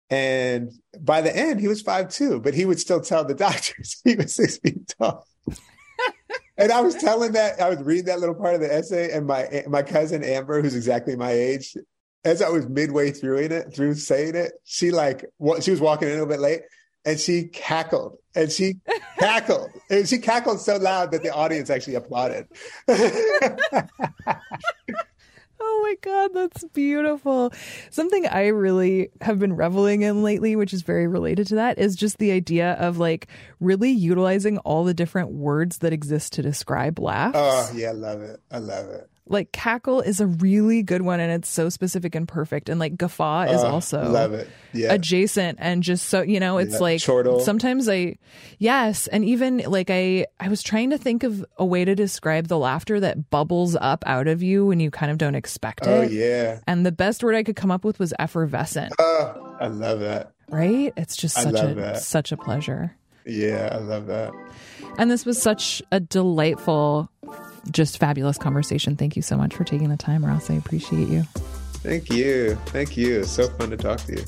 And 0.10 0.72
by 1.00 1.22
the 1.22 1.36
end, 1.36 1.60
he 1.60 1.68
was 1.68 1.82
five 1.82 2.10
two, 2.10 2.40
but 2.40 2.54
he 2.54 2.66
would 2.66 2.80
still 2.80 3.02
tell 3.02 3.26
the 3.26 3.34
doctors 3.48 4.02
he 4.04 4.16
was 4.16 4.34
six 4.34 4.58
feet 4.58 4.94
tall. 5.00 5.26
and 6.58 6.72
I 6.72 6.82
was 6.82 6.96
telling 6.96 7.34
that 7.34 7.62
I 7.62 7.70
was 7.70 7.80
reading 7.80 8.06
that 8.06 8.20
little 8.20 8.36
part 8.36 8.56
of 8.56 8.62
the 8.62 8.74
essay, 8.74 9.12
and 9.12 9.28
my 9.28 9.64
my 9.68 9.84
cousin 9.84 10.24
Amber, 10.24 10.62
who's 10.62 10.76
exactly 10.76 11.16
my 11.16 11.32
age, 11.32 11.76
as 12.24 12.42
I 12.42 12.50
was 12.50 12.68
midway 12.68 13.12
through 13.12 13.38
it, 13.38 13.74
through 13.74 13.96
saying 13.96 14.36
it, 14.36 14.54
she 14.64 14.92
like 14.92 15.26
what 15.38 15.64
she 15.64 15.72
was 15.72 15.82
walking 15.82 16.08
in 16.08 16.14
a 16.14 16.18
little 16.18 16.30
bit 16.30 16.40
late, 16.40 16.62
and 17.06 17.20
she 17.20 17.46
cackled 17.46 18.18
and 18.36 18.52
she 18.52 18.76
cackled 19.18 19.72
and 19.90 20.08
she 20.08 20.18
cackled 20.18 20.60
so 20.60 20.76
loud 20.76 21.12
that 21.12 21.24
the 21.24 21.34
audience 21.34 21.70
actually 21.70 21.96
applauded. 21.96 22.48
Oh 25.78 25.82
my 25.82 25.96
God, 26.02 26.32
that's 26.34 26.64
beautiful. 26.74 27.54
Something 27.92 28.26
I 28.26 28.48
really 28.48 29.10
have 29.22 29.38
been 29.38 29.56
reveling 29.56 30.02
in 30.02 30.24
lately, 30.24 30.56
which 30.56 30.74
is 30.74 30.82
very 30.82 31.08
related 31.08 31.46
to 31.48 31.56
that, 31.56 31.78
is 31.78 31.96
just 31.96 32.18
the 32.18 32.32
idea 32.32 32.74
of 32.74 32.98
like 32.98 33.28
really 33.60 33.92
utilizing 33.92 34.58
all 34.60 34.84
the 34.84 34.94
different 34.96 35.30
words 35.30 35.78
that 35.80 35.94
exist 35.94 36.34
to 36.34 36.42
describe 36.42 37.00
laughs. 37.00 37.38
Oh, 37.38 37.72
yeah, 37.76 37.90
I 37.90 37.94
love 37.94 38.22
it. 38.22 38.40
I 38.50 38.58
love 38.58 38.90
it 38.90 39.08
like 39.30 39.52
cackle 39.52 40.02
is 40.02 40.20
a 40.20 40.28
really 40.28 40.84
good 40.84 41.02
one 41.02 41.20
and 41.20 41.32
it's 41.32 41.50
so 41.50 41.70
specific 41.70 42.16
and 42.16 42.28
perfect 42.28 42.70
and 42.70 42.80
like 42.80 42.98
guffaw 42.98 43.44
is 43.44 43.64
uh, 43.64 43.68
also 43.68 44.10
love 44.10 44.34
it. 44.34 44.48
Yeah. 44.74 44.94
adjacent 44.94 45.58
and 45.62 45.84
just 45.84 46.08
so 46.08 46.22
you 46.22 46.40
know 46.40 46.58
it's 46.58 46.74
yeah. 46.74 46.80
like 46.80 47.02
Chortle. 47.02 47.42
sometimes 47.42 47.90
i 47.90 48.18
yes 48.60 49.08
and 49.08 49.26
even 49.26 49.58
like 49.68 49.90
i 49.90 50.26
i 50.40 50.50
was 50.50 50.64
trying 50.64 50.92
to 50.92 50.98
think 50.98 51.24
of 51.24 51.46
a 51.58 51.66
way 51.66 51.86
to 51.86 51.96
describe 51.96 52.48
the 52.48 52.58
laughter 52.58 53.00
that 53.00 53.30
bubbles 53.30 53.76
up 53.80 54.04
out 54.06 54.28
of 54.28 54.44
you 54.44 54.66
when 54.66 54.80
you 54.80 54.92
kind 54.92 55.12
of 55.12 55.18
don't 55.18 55.36
expect 55.36 55.88
oh, 55.88 56.02
it. 56.02 56.06
oh 56.06 56.12
yeah. 56.12 56.60
And 56.68 56.86
the 56.86 56.92
best 56.92 57.24
word 57.24 57.36
i 57.36 57.44
could 57.44 57.56
come 57.56 57.72
up 57.72 57.84
with 57.84 58.00
was 58.00 58.14
effervescent. 58.20 58.94
Oh 59.00 59.58
i 59.60 59.68
love 59.68 60.00
that. 60.02 60.32
Right? 60.50 60.94
It's 60.96 61.18
just 61.18 61.36
such 61.36 61.60
a 61.60 61.74
that. 61.76 62.02
such 62.02 62.32
a 62.32 62.38
pleasure. 62.38 62.96
Yeah 63.26 63.70
i 63.72 63.78
love 63.78 64.08
that. 64.08 64.32
And 64.98 65.12
this 65.12 65.26
was 65.26 65.42
such 65.42 65.82
a 65.92 66.00
delightful 66.00 67.10
just 67.72 67.98
fabulous 67.98 68.38
conversation. 68.38 68.96
Thank 68.96 69.16
you 69.16 69.22
so 69.22 69.38
much 69.38 69.56
for 69.56 69.64
taking 69.64 69.90
the 69.90 69.98
time, 69.98 70.26
Ross. 70.26 70.50
I 70.50 70.56
appreciate 70.56 71.08
you. 71.08 71.24
Thank 71.84 72.10
you. 72.10 72.56
Thank 72.68 72.98
you. 72.98 73.24
So 73.24 73.48
fun 73.50 73.70
to 73.70 73.78
talk 73.78 74.00
to 74.02 74.14
you. 74.14 74.26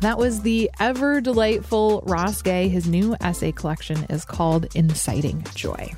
That 0.00 0.18
was 0.18 0.42
the 0.42 0.68
ever 0.80 1.20
delightful 1.20 2.02
Ross 2.06 2.42
Gay. 2.42 2.68
His 2.68 2.88
new 2.88 3.14
essay 3.20 3.52
collection 3.52 4.04
is 4.10 4.24
called 4.24 4.66
Inciting 4.74 5.46
Joy. 5.54 5.92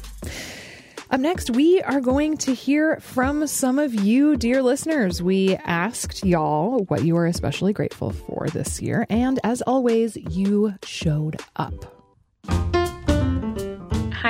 Up 1.11 1.21
next, 1.21 1.51
we 1.51 1.81
are 1.83 2.01
going 2.01 2.37
to 2.39 2.55
hear 2.55 2.97
from 3.01 3.47
some 3.47 3.79
of 3.79 3.95
you, 3.95 4.37
dear 4.37 4.63
listeners. 4.63 5.23
We 5.23 5.55
asked 5.57 6.25
y'all 6.25 6.81
what 6.89 7.05
you 7.05 7.17
are 7.17 7.27
especially 7.27 7.73
grateful 7.73 8.11
for 8.11 8.49
this 8.49 8.83
year, 8.83 9.07
and 9.09 9.39
as 9.45 9.63
always, 9.63 10.17
you 10.17 10.75
showed 10.83 11.41
up. 11.57 11.94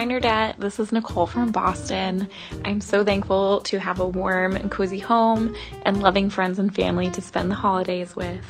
Nerdette. 0.05 0.59
This 0.59 0.79
is 0.79 0.93
Nicole 0.93 1.27
from 1.27 1.51
Boston. 1.51 2.29
I'm 2.65 2.81
so 2.83 3.03
thankful 3.03 3.63
to 3.63 3.79
have 3.79 4.01
a 4.01 4.07
warm 4.07 4.55
and 4.55 4.71
cozy 4.71 4.99
home 4.99 5.57
and 5.83 6.03
loving 6.03 6.29
friends 6.29 6.59
and 6.59 6.75
family 6.75 7.11
to 7.11 7.23
spend 7.23 7.51
the 7.51 7.55
holidays 7.55 8.15
with. 8.15 8.45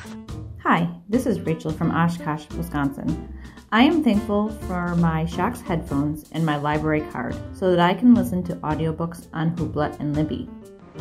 Hi, 0.63 0.89
this 1.07 1.25
is 1.25 1.39
Rachel 1.41 1.71
from 1.71 1.91
Oshkosh, 1.91 2.49
Wisconsin. 2.57 3.33
I 3.71 3.83
am 3.83 4.03
thankful 4.03 4.49
for 4.67 4.95
my 4.95 5.23
Shokz 5.23 5.61
headphones 5.61 6.29
and 6.33 6.45
my 6.45 6.57
library 6.57 7.01
card 7.11 7.35
so 7.53 7.71
that 7.71 7.79
I 7.79 7.93
can 7.93 8.13
listen 8.13 8.43
to 8.43 8.55
audiobooks 8.57 9.27
on 9.33 9.55
Hoopla 9.55 9.97
and 9.99 10.13
Libby. 10.13 10.49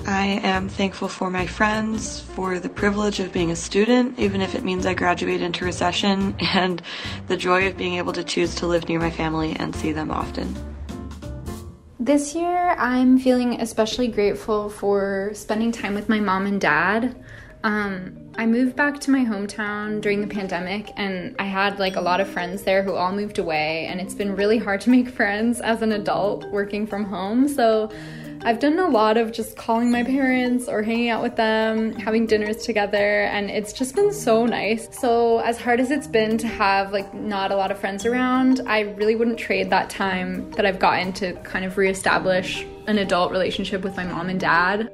I 0.06 0.40
am 0.42 0.68
thankful 0.68 1.08
for 1.08 1.30
my 1.30 1.46
friends, 1.46 2.20
for 2.20 2.58
the 2.58 2.68
privilege 2.68 3.20
of 3.20 3.32
being 3.32 3.50
a 3.50 3.56
student, 3.56 4.18
even 4.18 4.42
if 4.42 4.54
it 4.54 4.62
means 4.62 4.84
I 4.84 4.94
graduate 4.94 5.40
into 5.40 5.64
recession, 5.64 6.36
and 6.54 6.82
the 7.28 7.36
joy 7.36 7.66
of 7.68 7.76
being 7.76 7.94
able 7.94 8.12
to 8.12 8.24
choose 8.24 8.54
to 8.56 8.66
live 8.66 8.88
near 8.88 9.00
my 9.00 9.10
family 9.10 9.56
and 9.56 9.74
see 9.74 9.92
them 9.92 10.10
often. 10.10 10.54
This 11.98 12.34
year, 12.34 12.74
I'm 12.78 13.18
feeling 13.18 13.62
especially 13.62 14.08
grateful 14.08 14.68
for 14.68 15.30
spending 15.32 15.72
time 15.72 15.94
with 15.94 16.08
my 16.08 16.20
mom 16.20 16.44
and 16.44 16.60
dad. 16.60 17.16
Um, 17.62 18.30
I 18.36 18.44
moved 18.44 18.76
back 18.76 19.00
to 19.00 19.10
my 19.10 19.20
hometown 19.20 20.02
during 20.02 20.20
the 20.20 20.26
pandemic, 20.26 20.92
and 20.96 21.34
I 21.38 21.44
had 21.44 21.78
like 21.78 21.96
a 21.96 22.00
lot 22.02 22.20
of 22.20 22.28
friends 22.28 22.62
there 22.64 22.82
who 22.82 22.94
all 22.94 23.12
moved 23.12 23.38
away, 23.38 23.86
and 23.86 24.02
it's 24.02 24.14
been 24.14 24.36
really 24.36 24.58
hard 24.58 24.82
to 24.82 24.90
make 24.90 25.08
friends 25.20 25.62
as 25.62 25.80
an 25.80 25.92
adult 25.92 26.44
working 26.50 26.86
from 26.86 27.06
home. 27.06 27.48
So 27.48 27.90
I've 28.46 28.58
done 28.58 28.78
a 28.78 28.86
lot 28.86 29.16
of 29.16 29.32
just 29.32 29.56
calling 29.56 29.90
my 29.90 30.04
parents 30.04 30.68
or 30.68 30.82
hanging 30.82 31.08
out 31.08 31.22
with 31.22 31.34
them, 31.34 31.94
having 31.94 32.26
dinners 32.26 32.58
together, 32.58 33.22
and 33.22 33.48
it's 33.48 33.72
just 33.72 33.94
been 33.94 34.12
so 34.12 34.44
nice. 34.44 34.86
So, 34.92 35.38
as 35.38 35.58
hard 35.58 35.80
as 35.80 35.90
it's 35.90 36.06
been 36.06 36.36
to 36.36 36.46
have 36.46 36.92
like 36.92 37.14
not 37.14 37.52
a 37.52 37.56
lot 37.56 37.70
of 37.70 37.78
friends 37.78 38.04
around, 38.04 38.60
I 38.66 38.80
really 38.80 39.16
wouldn't 39.16 39.38
trade 39.38 39.70
that 39.70 39.88
time 39.88 40.50
that 40.52 40.66
I've 40.66 40.78
gotten 40.78 41.14
to 41.14 41.32
kind 41.36 41.64
of 41.64 41.78
reestablish 41.78 42.66
an 42.86 42.98
adult 42.98 43.32
relationship 43.32 43.82
with 43.82 43.96
my 43.96 44.04
mom 44.04 44.28
and 44.28 44.38
dad. 44.38 44.92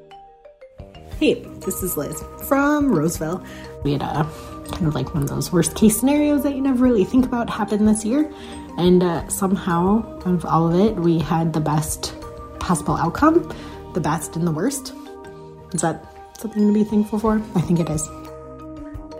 Hey, 1.18 1.42
this 1.64 1.82
is 1.82 1.96
Liz 1.96 2.22
from 2.46 2.94
Roseville. 2.94 3.44
We 3.82 3.94
had 3.94 4.02
a 4.02 4.30
kind 4.70 4.86
of 4.86 4.94
like 4.94 5.12
one 5.12 5.24
of 5.24 5.28
those 5.28 5.50
worst 5.50 5.74
case 5.74 5.98
scenarios 5.98 6.44
that 6.44 6.54
you 6.54 6.60
never 6.62 6.84
really 6.84 7.04
think 7.04 7.26
about 7.26 7.50
happen 7.50 7.84
this 7.84 8.04
year. 8.04 8.32
And 8.78 9.02
uh, 9.02 9.26
somehow, 9.26 10.04
out 10.20 10.26
of 10.28 10.44
all 10.44 10.72
of 10.72 10.80
it, 10.80 10.94
we 10.94 11.18
had 11.18 11.52
the 11.52 11.60
best 11.60 12.14
possible 12.60 12.96
outcome, 12.96 13.52
the 13.94 14.00
best 14.00 14.36
and 14.36 14.46
the 14.46 14.52
worst. 14.52 14.92
Is 15.72 15.80
that 15.80 16.04
something 16.38 16.66
to 16.66 16.72
be 16.72 16.84
thankful 16.84 17.18
for? 17.18 17.42
I 17.54 17.60
think 17.60 17.80
it 17.80 17.90
is. 17.90 18.08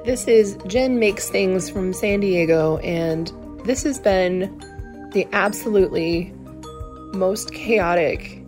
This 0.04 0.26
is 0.26 0.56
Jen 0.66 0.98
Makes 0.98 1.28
Things 1.28 1.68
from 1.68 1.92
San 1.92 2.20
Diego, 2.20 2.78
and 2.78 3.32
this 3.64 3.82
has 3.82 3.98
been 3.98 4.58
the 5.12 5.26
absolutely 5.32 6.32
most 7.12 7.52
chaotic, 7.52 8.42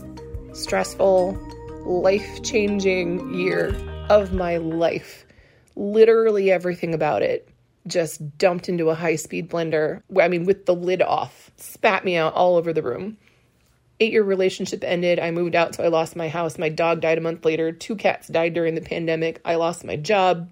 stressful, 0.52 1.38
life 1.84 2.42
changing 2.42 3.34
year 3.34 3.74
of 4.08 4.32
my 4.32 4.56
life. 4.56 5.26
Literally 5.74 6.50
everything 6.50 6.94
about 6.94 7.22
it 7.22 7.48
just 7.86 8.38
dumped 8.38 8.68
into 8.68 8.90
a 8.90 8.94
high 8.94 9.16
speed 9.16 9.50
blender. 9.50 10.02
I 10.20 10.28
mean, 10.28 10.44
with 10.44 10.66
the 10.66 10.74
lid 10.74 11.02
off, 11.02 11.50
spat 11.56 12.04
me 12.04 12.16
out 12.16 12.34
all 12.34 12.56
over 12.56 12.72
the 12.72 12.82
room 12.82 13.16
eight 14.02 14.12
year 14.12 14.24
relationship 14.24 14.82
ended. 14.82 15.20
I 15.20 15.30
moved 15.30 15.54
out, 15.54 15.74
so 15.74 15.84
I 15.84 15.88
lost 15.88 16.16
my 16.16 16.28
house. 16.28 16.58
My 16.58 16.68
dog 16.68 17.00
died 17.00 17.18
a 17.18 17.20
month 17.20 17.44
later. 17.44 17.70
Two 17.70 17.94
cats 17.94 18.26
died 18.26 18.52
during 18.52 18.74
the 18.74 18.80
pandemic. 18.80 19.40
I 19.44 19.54
lost 19.54 19.84
my 19.84 19.96
job. 19.96 20.50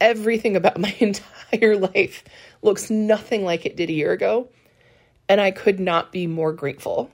Everything 0.00 0.56
about 0.56 0.78
my 0.80 0.94
entire 0.98 1.76
life 1.76 2.24
looks 2.62 2.90
nothing 2.90 3.44
like 3.44 3.64
it 3.64 3.76
did 3.76 3.88
a 3.88 3.94
year 3.94 4.12
ago. 4.12 4.48
And 5.28 5.40
I 5.40 5.52
could 5.52 5.78
not 5.78 6.12
be 6.12 6.26
more 6.26 6.52
grateful 6.52 7.10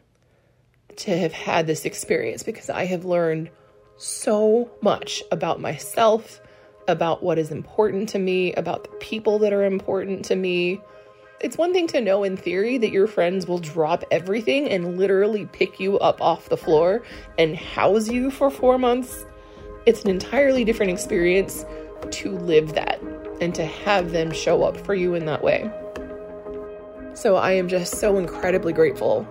to 0.97 1.17
have 1.17 1.33
had 1.33 1.67
this 1.67 1.85
experience 1.85 2.43
because 2.43 2.71
I 2.71 2.87
have 2.87 3.05
learned 3.05 3.51
so 3.97 4.71
much 4.81 5.23
about 5.31 5.61
myself, 5.61 6.41
about 6.89 7.23
what 7.23 7.39
is 7.39 7.51
important 7.51 8.11
to 8.11 8.19
me, 8.19 8.53
about 8.55 8.85
the 8.85 8.97
people 8.97 9.41
that 9.41 9.53
are 9.53 9.65
important 9.65 10.27
to 10.27 10.37
me 10.37 10.81
it's 11.43 11.59
one 11.59 11.73
thing 11.73 11.87
to 11.89 12.01
know 12.01 12.23
in 12.23 12.37
theory 12.37 12.79
that 12.79 12.91
your 12.91 13.07
friends 13.07 13.47
will 13.47 13.59
drop 13.59 14.05
everything 14.11 14.69
and 14.69 14.97
literally 14.97 15.47
pick 15.47 15.81
you 15.81 15.99
up 15.99 16.21
off 16.21 16.49
the 16.49 16.57
floor 16.57 17.03
and 17.37 17.57
house 17.57 18.09
you 18.09 18.31
for 18.31 18.51
four 18.51 18.79
months. 18.79 19.27
It's 19.85 20.05
an 20.05 20.11
entirely 20.11 20.65
different 20.65 20.93
experience 20.93 21.65
to 22.11 22.31
live 22.31 22.75
that 22.75 23.01
and 23.41 23.55
to 23.57 23.65
have 23.65 24.13
them 24.13 24.33
show 24.33 24.63
up 24.63 24.77
for 24.77 24.95
you 24.95 25.15
in 25.15 25.27
that 25.27 25.43
way. 25.43 25.71
So 27.15 27.37
I 27.37 27.53
am 27.53 27.69
just 27.69 27.99
so 27.99 28.17
incredibly 28.19 28.73
grateful 28.73 29.27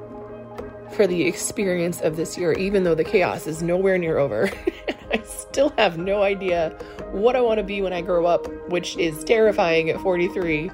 for 0.94 1.08
the 1.08 1.24
experience 1.24 2.02
of 2.02 2.18
this 2.18 2.38
year, 2.38 2.52
even 2.54 2.84
though 2.84 2.96
the 2.96 3.06
chaos 3.06 3.48
is 3.48 3.64
nowhere 3.64 3.98
near 3.98 4.18
over. 4.18 4.52
I 5.14 5.22
still 5.24 5.70
have 5.78 5.98
no 5.98 6.24
idea 6.24 6.70
what 7.12 7.36
I 7.36 7.42
want 7.42 7.60
to 7.60 7.64
be 7.64 7.82
when 7.82 7.94
I 7.94 8.02
grow 8.02 8.26
up, 8.26 8.48
which 8.70 8.98
is 8.98 9.24
terrifying 9.24 9.90
at 9.90 10.00
43. 10.02 10.70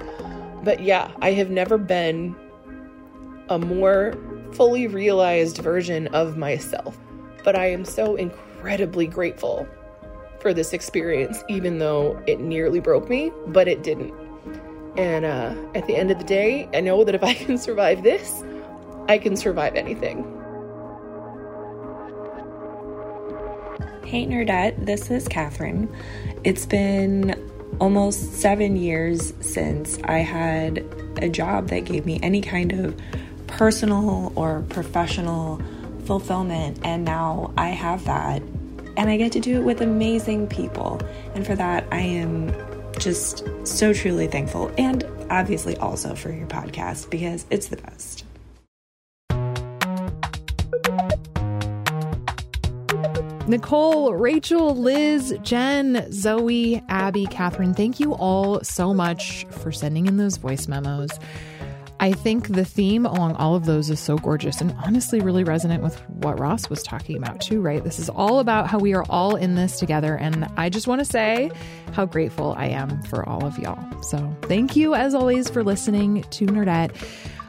But 0.62 0.82
yeah, 0.82 1.10
I 1.22 1.32
have 1.32 1.50
never 1.50 1.78
been 1.78 2.36
a 3.48 3.58
more 3.58 4.14
fully 4.52 4.86
realized 4.86 5.58
version 5.58 6.08
of 6.08 6.36
myself. 6.36 6.98
But 7.44 7.56
I 7.56 7.66
am 7.70 7.84
so 7.84 8.16
incredibly 8.16 9.06
grateful 9.06 9.66
for 10.40 10.54
this 10.54 10.72
experience, 10.72 11.42
even 11.48 11.78
though 11.78 12.20
it 12.26 12.40
nearly 12.40 12.80
broke 12.80 13.08
me, 13.08 13.32
but 13.48 13.68
it 13.68 13.82
didn't. 13.82 14.14
And 14.96 15.24
uh, 15.24 15.54
at 15.74 15.86
the 15.86 15.96
end 15.96 16.10
of 16.10 16.18
the 16.18 16.24
day, 16.24 16.68
I 16.74 16.80
know 16.80 17.04
that 17.04 17.14
if 17.14 17.22
I 17.22 17.34
can 17.44 17.58
survive 17.58 18.02
this, 18.02 18.42
I 19.08 19.18
can 19.18 19.36
survive 19.36 19.74
anything. 19.74 20.34
Hey, 24.04 24.26
Nerdette, 24.26 24.86
this 24.86 25.10
is 25.10 25.28
Catherine. 25.28 25.94
It's 26.42 26.64
been 26.64 27.47
almost 27.80 28.34
seven 28.34 28.76
years 28.76 29.32
since 29.40 29.98
I 30.04 30.18
had 30.18 30.84
a 31.22 31.28
job 31.28 31.68
that 31.68 31.84
gave 31.84 32.06
me 32.06 32.18
any 32.22 32.40
kind 32.40 32.72
of 32.72 33.00
personal 33.46 34.32
or 34.36 34.64
professional 34.68 35.60
fulfillment, 36.04 36.78
and 36.84 37.04
now 37.04 37.52
I 37.56 37.68
have 37.68 38.04
that. 38.04 38.42
And 38.96 39.08
I 39.08 39.16
get 39.16 39.32
to 39.32 39.40
do 39.40 39.60
it 39.60 39.64
with 39.64 39.80
amazing 39.80 40.48
people. 40.48 41.00
And 41.34 41.46
for 41.46 41.54
that, 41.54 41.86
I 41.92 42.00
am 42.00 42.52
just 42.98 43.44
so 43.64 43.92
truly 43.92 44.26
thankful. 44.26 44.72
And 44.76 45.04
obviously, 45.30 45.76
also 45.76 46.14
for 46.14 46.32
your 46.32 46.48
podcast 46.48 47.10
because 47.10 47.46
it's 47.50 47.68
the 47.68 47.76
best. 47.76 48.24
Nicole, 53.48 54.14
Rachel, 54.14 54.76
Liz, 54.76 55.34
Jen, 55.42 56.06
Zoe, 56.12 56.82
Abby, 56.90 57.24
Catherine, 57.26 57.72
thank 57.72 57.98
you 57.98 58.14
all 58.14 58.62
so 58.62 58.92
much 58.92 59.46
for 59.50 59.72
sending 59.72 60.06
in 60.06 60.18
those 60.18 60.36
voice 60.36 60.68
memos. 60.68 61.10
I 62.00 62.12
think 62.12 62.48
the 62.48 62.64
theme 62.64 63.06
along 63.06 63.34
all 63.36 63.56
of 63.56 63.64
those 63.64 63.90
is 63.90 63.98
so 63.98 64.18
gorgeous 64.18 64.60
and 64.60 64.72
honestly 64.84 65.20
really 65.20 65.44
resonant 65.44 65.82
with 65.82 65.98
what 66.08 66.38
Ross 66.38 66.68
was 66.68 66.82
talking 66.82 67.16
about 67.16 67.40
too, 67.40 67.60
right? 67.60 67.82
This 67.82 67.98
is 67.98 68.08
all 68.08 68.38
about 68.38 68.68
how 68.68 68.78
we 68.78 68.94
are 68.94 69.04
all 69.08 69.34
in 69.34 69.54
this 69.54 69.78
together. 69.78 70.14
And 70.14 70.46
I 70.56 70.68
just 70.68 70.86
want 70.86 71.00
to 71.00 71.04
say 71.04 71.50
how 71.92 72.04
grateful 72.04 72.54
I 72.56 72.66
am 72.66 73.02
for 73.04 73.28
all 73.28 73.44
of 73.44 73.58
y'all. 73.58 74.02
So 74.02 74.36
thank 74.42 74.76
you 74.76 74.94
as 74.94 75.14
always 75.14 75.48
for 75.50 75.64
listening 75.64 76.22
to 76.22 76.46
Nerdette. 76.46 76.94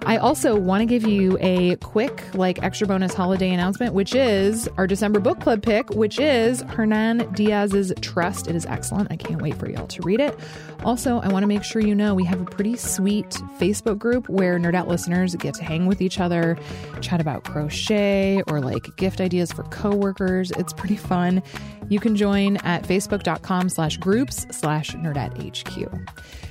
I 0.06 0.18
also 0.18 0.56
want 0.56 0.82
to 0.82 0.86
give 0.86 1.06
you 1.06 1.38
a 1.40 1.76
quick, 1.78 2.24
like, 2.34 2.64
extra 2.64 2.88
bonus 2.88 3.14
holiday 3.14 3.54
announcement, 3.54 3.94
which 3.94 4.16
is 4.16 4.68
our 4.78 4.88
December 4.88 5.20
book 5.20 5.40
club 5.40 5.62
pick, 5.62 5.90
which 5.92 6.20
is 6.20 6.62
Hernan 6.62 7.32
Diaz's 7.34 7.94
Trust. 8.02 8.48
It 8.48 8.56
is 8.56 8.66
excellent. 8.66 9.12
I 9.12 9.18
can't 9.18 9.42
wait 9.42 9.56
for 9.56 9.70
y'all 9.70 9.88
to 9.88 10.02
read 10.02 10.20
it. 10.20 10.38
Also, 10.84 11.20
I 11.20 11.28
want 11.28 11.44
to 11.44 11.48
make 11.48 11.64
sure 11.64 11.82
you 11.82 11.94
know 11.94 12.16
we 12.16 12.24
have 12.24 12.42
a 12.42 12.46
pretty 12.46 12.78
sweet 12.78 13.30
Facebook 13.60 14.00
group 14.00 14.30
where 14.30 14.58
Nerdette 14.58 14.88
listeners 14.88 15.36
get 15.36 15.54
to 15.56 15.64
hang 15.64 15.86
with 15.86 16.02
each 16.02 16.20
other, 16.20 16.58
chat 17.02 17.20
about 17.20 17.44
crochet 17.44 18.42
or 18.48 18.62
like 18.62 18.96
gift 18.96 19.20
ideas 19.20 19.52
for 19.52 19.64
coworkers. 19.64 20.52
It's 20.52 20.74
pretty 20.74 20.96
fun. 20.96 21.44
You 21.90 22.00
can 22.00 22.16
join 22.16 22.58
at 22.58 22.84
facebook.com 22.84 23.70
slash 23.70 23.98
groups 23.98 24.48
slash 24.52 24.92
nerdettehq. 24.92 26.08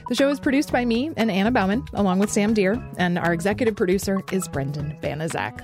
The 0.09 0.15
show 0.15 0.31
is 0.31 0.41
produced 0.41 0.73
by 0.73 0.87
me 0.87 1.11
and 1.19 1.31
Anna 1.31 1.51
Bauman, 1.51 1.85
along 1.93 2.19
with 2.19 2.33
Sam 2.33 2.55
Deer, 2.55 2.83
and 2.97 3.19
our 3.19 3.35
executive 3.35 3.77
producer 3.77 4.23
is 4.33 4.49
Brendan 4.49 4.97
Banaszak. 5.03 5.61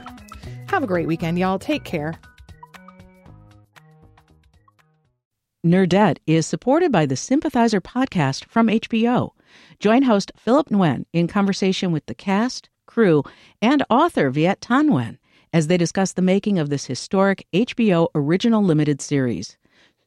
Have 0.68 0.82
a 0.82 0.86
great 0.86 1.06
weekend, 1.06 1.38
y'all. 1.38 1.58
Take 1.58 1.84
care. 1.84 2.14
Nerdette 5.64 6.18
is 6.26 6.44
supported 6.44 6.92
by 6.92 7.06
the 7.06 7.16
Sympathizer 7.16 7.80
podcast 7.80 8.44
from 8.44 8.66
HBO. 8.66 9.30
Join 9.80 10.02
host 10.02 10.30
Philip 10.36 10.68
Nguyen 10.68 11.06
in 11.14 11.26
conversation 11.26 11.90
with 11.90 12.04
the 12.04 12.14
cast, 12.14 12.68
crew, 12.86 13.22
and 13.62 13.82
author 13.88 14.28
Viet 14.28 14.60
Thanh 14.60 14.90
Nguyen 14.90 15.16
as 15.54 15.68
they 15.68 15.78
discuss 15.78 16.12
the 16.12 16.20
making 16.20 16.58
of 16.58 16.68
this 16.68 16.84
historic 16.84 17.46
HBO 17.54 18.08
original 18.14 18.62
limited 18.62 19.00
series. 19.00 19.56